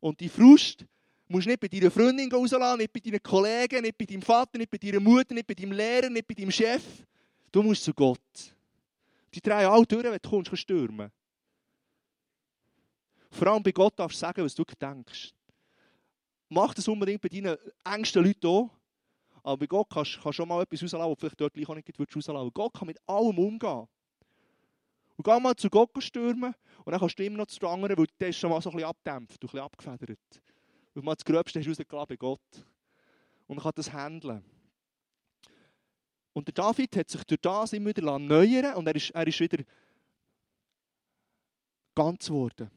Und 0.00 0.20
die 0.20 0.28
Frust 0.28 0.84
musst 1.28 1.46
du 1.46 1.50
nicht 1.50 1.60
bei 1.60 1.68
deiner 1.68 1.90
Freundin 1.90 2.30
rauslassen, 2.30 2.78
nicht 2.78 2.92
bei 2.92 3.00
deinen 3.00 3.22
Kollegen, 3.22 3.82
nicht 3.82 3.98
bei 3.98 4.04
deinem 4.04 4.22
Vater, 4.22 4.58
nicht 4.58 4.70
bei 4.70 4.78
deiner 4.78 5.00
Mutter, 5.00 5.34
nicht 5.34 5.46
bei 5.46 5.54
deinem 5.54 5.72
Lehrer, 5.72 6.08
nicht 6.08 6.26
bei 6.26 6.34
deinem 6.34 6.50
Chef. 6.50 6.82
Du 7.50 7.62
musst 7.62 7.84
zu 7.84 7.92
Gott. 7.92 8.20
Die 9.34 9.40
drei 9.40 9.66
alle 9.66 9.86
durch, 9.86 10.04
wenn 10.04 10.12
du 10.12 10.28
kommst, 10.28 10.50
kannst 10.50 10.62
stürmen. 10.62 11.10
Vor 13.30 13.46
allem 13.48 13.62
bei 13.62 13.72
Gott 13.72 13.98
darfst 13.98 14.18
du 14.18 14.20
sagen, 14.20 14.44
was 14.44 14.54
du 14.54 14.64
denkst. 14.64 15.32
Mach 16.54 16.74
das 16.74 16.86
unbedingt 16.86 17.22
bei 17.22 17.30
deinen 17.30 17.56
engsten 17.82 18.22
Leuten 18.22 18.46
auch. 18.46 18.70
Aber 19.42 19.56
bei 19.56 19.66
Gott 19.66 19.88
kannst 19.88 20.20
du 20.22 20.32
schon 20.32 20.46
mal 20.46 20.62
etwas 20.62 20.82
rauslassen, 20.82 21.10
was 21.10 21.18
vielleicht 21.18 21.40
dort 21.40 21.54
gleich 21.54 21.66
auch 21.66 21.74
nicht 21.74 21.98
rauslassen 21.98 22.50
Gott 22.52 22.74
kann 22.74 22.86
mit 22.88 22.98
allem 23.08 23.38
umgehen. 23.38 23.88
Und 25.16 25.24
geh 25.24 25.40
mal 25.40 25.56
zu 25.56 25.70
Gott 25.70 25.90
stürmen 26.00 26.54
und 26.84 26.92
dann 26.92 27.00
kannst 27.00 27.18
du 27.18 27.24
immer 27.24 27.38
noch 27.38 27.46
zu 27.46 27.58
den 27.58 27.68
anderen, 27.70 27.96
weil 27.96 28.06
der 28.20 28.28
ist 28.28 28.36
schon 28.36 28.50
mal 28.50 28.60
so 28.60 28.68
ein 28.68 28.76
bisschen 28.76 28.90
abdämpft, 28.90 29.42
ein 29.42 29.46
bisschen 29.46 29.60
abgefedert. 29.60 30.18
Weil 30.92 31.02
mal 31.02 31.14
das 31.14 31.24
Gröbste 31.24 31.58
hast 31.58 31.68
rausgelassen 31.68 32.08
bei 32.08 32.16
Gott. 32.16 32.66
Und 33.46 33.56
er 33.56 33.62
kann 33.62 33.72
das 33.74 33.90
handeln. 33.90 34.44
Und 36.34 36.48
der 36.48 36.54
David 36.54 36.94
hat 36.96 37.08
sich 37.08 37.24
durch 37.24 37.40
das 37.40 37.72
immer 37.72 37.88
wieder 37.88 38.06
erneuern 38.06 38.74
und 38.74 38.86
er 38.86 38.94
ist, 38.94 39.10
er 39.10 39.26
ist 39.26 39.40
wieder 39.40 39.64
ganz 41.94 42.26
geworden. 42.26 42.70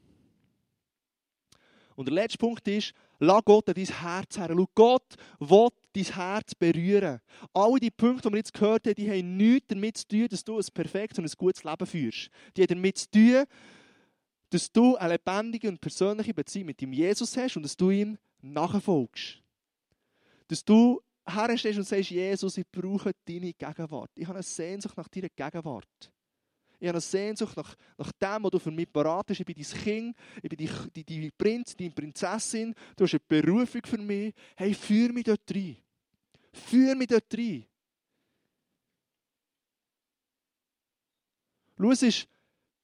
Und 1.94 2.06
der 2.06 2.14
letzte 2.14 2.38
Punkt 2.38 2.66
ist, 2.68 2.94
lass 3.18 3.44
Gott 3.44 3.68
dein 3.68 3.84
Herz 3.84 4.38
her. 4.38 4.48
Schau, 4.50 4.68
Gott 4.74 5.14
will 5.38 5.68
dein 5.92 6.04
Herz 6.04 6.54
berühren. 6.54 7.20
Alle 7.52 7.80
die 7.80 7.90
Punkte, 7.90 8.28
die 8.28 8.32
wir 8.32 8.38
jetzt 8.38 8.54
gehört 8.54 8.86
haben, 8.86 8.94
die 8.94 9.10
haben 9.10 9.36
nichts 9.36 9.68
damit 9.68 9.96
zu 9.96 10.08
tun, 10.08 10.28
dass 10.28 10.44
du 10.44 10.58
ein 10.58 10.64
perfektes 10.72 11.18
und 11.18 11.24
ein 11.24 11.36
gutes 11.36 11.64
Leben 11.64 11.86
führst. 11.86 12.30
Die 12.56 12.62
haben 12.62 12.68
damit 12.68 12.98
zu 12.98 13.10
tun, 13.10 13.44
dass 14.50 14.70
du 14.70 14.96
eine 14.96 15.14
lebendige 15.14 15.68
und 15.68 15.80
persönliche 15.80 16.34
Beziehung 16.34 16.66
mit 16.66 16.80
dem 16.80 16.92
Jesus 16.92 17.36
hast 17.36 17.56
und 17.56 17.62
dass 17.62 17.76
du 17.76 17.90
ihm 17.90 18.18
nachfolgst. 18.42 19.42
Dass 20.48 20.64
du 20.64 21.00
herstehst 21.28 21.78
und 21.78 21.84
sagst, 21.84 22.10
Jesus, 22.10 22.56
ich 22.56 22.66
brauche 22.70 23.12
deine 23.24 23.52
Gegenwart. 23.52 24.10
Ich 24.14 24.26
habe 24.26 24.36
eine 24.36 24.42
Sehnsucht 24.42 24.96
nach 24.96 25.08
deiner 25.08 25.28
Gegenwart. 25.28 26.12
Ich 26.78 26.88
habe 26.88 26.96
eine 26.96 27.00
Sehnsucht 27.00 27.56
nach, 27.56 27.74
nach 27.96 28.12
dem, 28.12 28.44
was 28.44 28.50
du 28.50 28.58
für 28.58 28.70
mich 28.70 28.92
parat 28.92 29.30
hast. 29.30 29.40
Ich 29.40 29.46
bin 29.46 29.54
dein 29.54 29.82
Kind, 29.82 30.16
ich 30.42 30.48
bin 30.48 30.66
dein, 30.66 31.04
dein 31.06 31.32
Prinz, 31.36 31.76
deine 31.76 31.90
Prinzessin. 31.90 32.74
Du 32.96 33.04
hast 33.04 33.14
eine 33.14 33.20
Berufung 33.20 33.80
für 33.84 33.98
mich. 33.98 34.34
Hey, 34.56 34.74
führ 34.74 35.12
mich 35.12 35.24
dort 35.24 35.50
rein. 35.50 35.76
Führ 36.52 36.94
mich 36.94 37.08
dort 37.08 37.32
rein. 37.32 37.66
Schau, 41.78 41.90
es 41.90 42.02
ist 42.02 42.28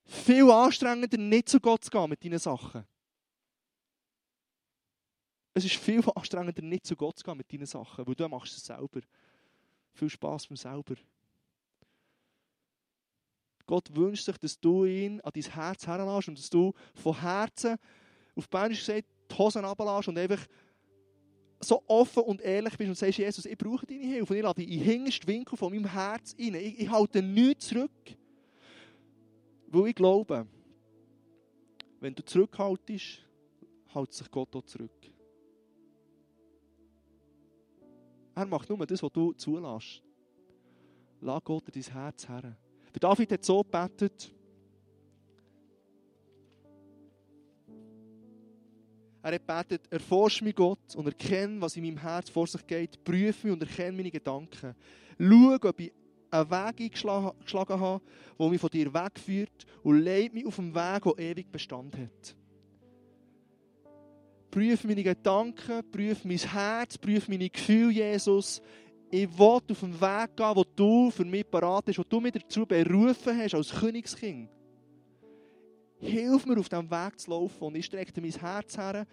viel 0.05 0.51
anstrengender, 0.51 1.19
nicht 1.19 1.49
zu 1.49 1.61
Gott 1.61 1.85
zu 1.85 1.91
gehen 1.91 2.11
mit 2.11 2.25
deinen 2.25 2.39
Sachen. 2.39 2.85
Es 5.55 5.65
ist 5.65 5.77
viel 5.77 6.03
anstrengender, 6.15 6.63
nicht 6.63 6.87
zu 6.87 6.97
Gott 6.97 7.19
zu 7.19 7.25
gehen 7.25 7.37
mit 7.37 7.53
deinen 7.53 7.67
Sachen, 7.67 8.07
weil 8.07 8.15
du 8.15 8.29
machst 8.29 8.57
es 8.57 8.65
selber. 8.65 9.01
Viel 9.95 10.09
Spaß 10.09 10.47
beim 10.47 10.57
selber. 10.57 10.95
Gott 13.67 13.95
wünscht 13.95 14.25
sich, 14.25 14.37
dass 14.39 14.59
du 14.59 14.85
ihn 14.85 15.21
an 15.21 15.33
dein 15.35 15.43
Herz 15.45 15.87
herlässt 15.87 16.29
und 16.29 16.39
dass 16.39 16.51
du 16.51 16.73
von 16.95 17.21
Herzen, 17.21 17.77
auf 18.35 18.49
Bänisch 18.49 18.81
gesagt, 18.81 19.07
die 19.31 19.35
Hosen 19.37 19.65
runterlässt 19.65 20.09
und 20.09 20.19
einfach 20.19 20.47
so 21.61 21.83
offen 21.87 22.25
und 22.25 22.41
ehrlich 22.41 22.77
bist 22.77 22.89
und 22.89 22.99
sagst, 22.99 23.19
Jesus, 23.19 23.47
ich 23.47 23.57
brauche 23.57 23.87
deine 23.87 24.01
Hilfe 24.01 24.33
und 24.33 24.37
ich 24.37 24.43
lade 24.43 24.61
dich 24.61 24.71
in 24.71 24.79
den 24.79 24.89
hintersten 24.89 25.29
Winkel 25.29 25.57
von 25.57 25.73
meinem 25.73 25.87
Herz 25.87 26.35
rein. 26.39 26.55
Ich, 26.55 26.81
ich 26.81 26.91
halte 26.91 27.23
nichts 27.23 27.69
zurück. 27.69 27.91
Weil 29.69 29.89
ich 29.89 29.95
glaube, 29.95 30.47
wenn 32.01 32.15
du 32.15 32.25
zurückhaltest, 32.25 33.25
hält 33.87 34.13
sich 34.13 34.31
Gott 34.31 34.55
auch 34.57 34.65
zurück. 34.65 34.91
Er 38.35 38.47
macht 38.47 38.69
nur 38.69 38.87
das, 38.87 39.03
was 39.03 39.13
du 39.13 39.33
zulässt. 39.35 40.03
Lass 41.21 41.45
Gott 41.45 41.69
in 41.69 41.81
dein 41.81 41.93
Herz 41.93 42.29
her. 42.29 42.57
Der 42.95 43.01
David 43.01 43.33
hat 43.33 43.45
so 43.45 43.63
gebetet. 43.63 44.33
Er 49.23 49.33
hat 49.33 49.47
gebetet, 49.47 49.93
erforsche 49.93 50.45
mich 50.45 50.55
Gott 50.55 50.97
und 50.97 51.07
erkenne, 51.07 51.61
was 51.61 51.77
in 51.77 51.85
meinem 51.85 51.99
Herz 51.99 52.29
vor 52.29 52.47
sich 52.47 52.67
geht. 52.67 53.03
Prüfe 53.05 53.47
mich 53.47 53.55
und 53.55 53.63
erkenne 53.63 53.97
meine 53.97 54.11
Gedanken. 54.11 54.75
Schau, 55.19 55.55
ob 55.69 55.81
ich 55.81 55.93
einen 56.33 56.51
Weg 56.51 56.81
eingeschlagen 56.81 57.81
habe, 57.81 58.03
der 58.39 58.49
mich 58.49 58.61
von 58.61 58.71
dir 58.71 58.93
wegführt 58.93 59.67
und 59.83 60.01
leite 60.01 60.35
mich 60.35 60.47
auf 60.47 60.57
dem 60.57 60.75
Weg, 60.75 61.03
der 61.05 61.19
ewig 61.19 61.53
Bestand 61.53 61.97
hat. 61.97 62.37
Prüfe 64.51 64.87
meine 64.87 65.03
Gedanken, 65.03 65.91
prüfe 65.91 66.29
mein 66.29 66.37
Herz, 66.37 66.99
prüfe 66.99 67.31
meine 67.31 67.49
Gefühle, 67.49 67.93
Jesus 67.93 68.61
ich 69.15 69.39
will 69.39 69.45
auf 69.47 69.81
den 69.81 70.01
Weg 70.01 70.37
gehen, 70.37 70.57
wo 70.57 70.65
du 70.65 71.11
für 71.11 71.27
mich 71.27 71.49
parat 71.49 71.85
bist, 71.85 71.99
wo 71.99 72.03
du 72.03 72.19
mich 72.19 72.33
dazu 72.33 72.65
berufen 72.65 73.37
hast, 73.37 73.55
als 73.55 73.71
Königskind. 73.71 74.49
Hilf 76.01 76.47
mir, 76.47 76.59
auf 76.59 76.71
diesem 76.71 76.91
Weg 76.91 77.21
zu 77.21 77.31
laufen. 77.31 77.63
Und 77.65 77.77
ich 77.77 77.85
strecke 77.85 78.19
mein 78.23 78.31
Herz 78.31 78.79
her, 78.79 79.07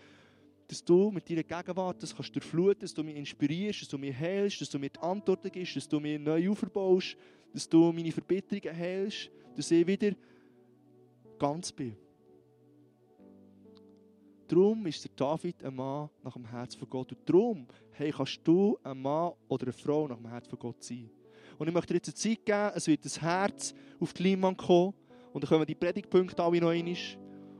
dass 0.69 0.85
du 0.85 1.11
mit 1.11 1.29
deiner 1.29 1.43
Gegenwart 1.43 2.01
das 2.01 2.15
kannst 2.15 2.33
durchfluten, 2.33 2.79
dass 2.79 2.93
du 2.93 3.03
mich 3.03 3.17
inspirierst, 3.17 3.81
dass 3.81 3.89
du 3.89 3.97
mich 3.97 4.17
heilst, 4.17 4.61
dass 4.61 4.69
du 4.69 4.79
mir 4.79 4.89
die 4.89 4.99
Antworten 4.99 5.51
gibst, 5.51 5.75
dass 5.75 5.89
du 5.89 5.99
mir 5.99 6.17
neu 6.17 6.49
aufbaust, 6.49 7.17
dass 7.53 7.67
du 7.67 7.91
meine 7.91 8.13
Verbitterungen 8.13 8.79
heilst, 8.79 9.29
dass 9.57 9.69
ich 9.69 9.85
wieder 9.85 10.13
ganz 11.37 11.73
bin. 11.73 11.97
Darum 14.49 14.83
ist 14.87 15.03
der 15.03 15.11
David 15.15 15.63
ein 15.63 15.75
Mann 15.75 16.09
nach 16.23 16.33
dem 16.33 16.43
Herz 16.43 16.73
von 16.73 16.89
Gott. 16.89 17.11
Und 17.11 17.29
darum 17.29 17.67
hey, 17.91 18.11
kannst 18.11 18.39
du 18.43 18.79
ein 18.81 18.99
Mann 18.99 19.33
oder 19.47 19.65
eine 19.65 19.73
Frau 19.73 20.07
nach 20.07 20.17
dem 20.17 20.27
Herz 20.27 20.47
von 20.47 20.57
Gott 20.57 20.83
sein. 20.83 21.07
Und 21.59 21.67
ich 21.67 21.73
möchte 21.73 21.93
dir 21.93 21.97
jetzt 21.97 22.07
eine 22.07 22.15
Zeit 22.15 22.45
geben, 22.45 22.71
es 22.73 22.87
wird 22.87 23.05
ein 23.05 23.21
Herz 23.21 23.75
auf 23.99 24.11
die 24.13 24.23
Leinwand 24.23 24.57
kommen. 24.57 24.95
Und 25.33 25.43
dann 25.43 25.49
kommen 25.49 25.67
die 25.67 25.75
Predigtpunkte 25.75 26.41
alle 26.41 26.59
noch 26.59 26.69
einmal. 26.69 26.95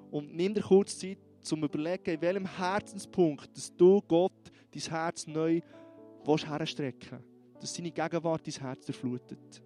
Und 0.09 0.35
nimm 0.35 0.51
dir 0.51 0.63
kurz 0.63 0.97
Zeit, 0.97 1.19
um 1.19 1.43
zu 1.43 1.55
überlegen, 1.57 2.15
in 2.15 2.21
welchem 2.21 2.57
Herzenspunkt, 2.57 3.55
dass 3.55 3.75
du 3.75 4.01
Gott 4.07 4.51
dein 4.73 4.81
Herz 4.81 5.27
neu 5.27 5.61
herstrecken 6.25 7.19
willst. 7.19 7.61
Dass 7.61 7.75
seine 7.75 7.91
Gegenwart 7.91 8.47
dein 8.47 8.63
Herz 8.63 8.87
erflutet. 8.87 9.61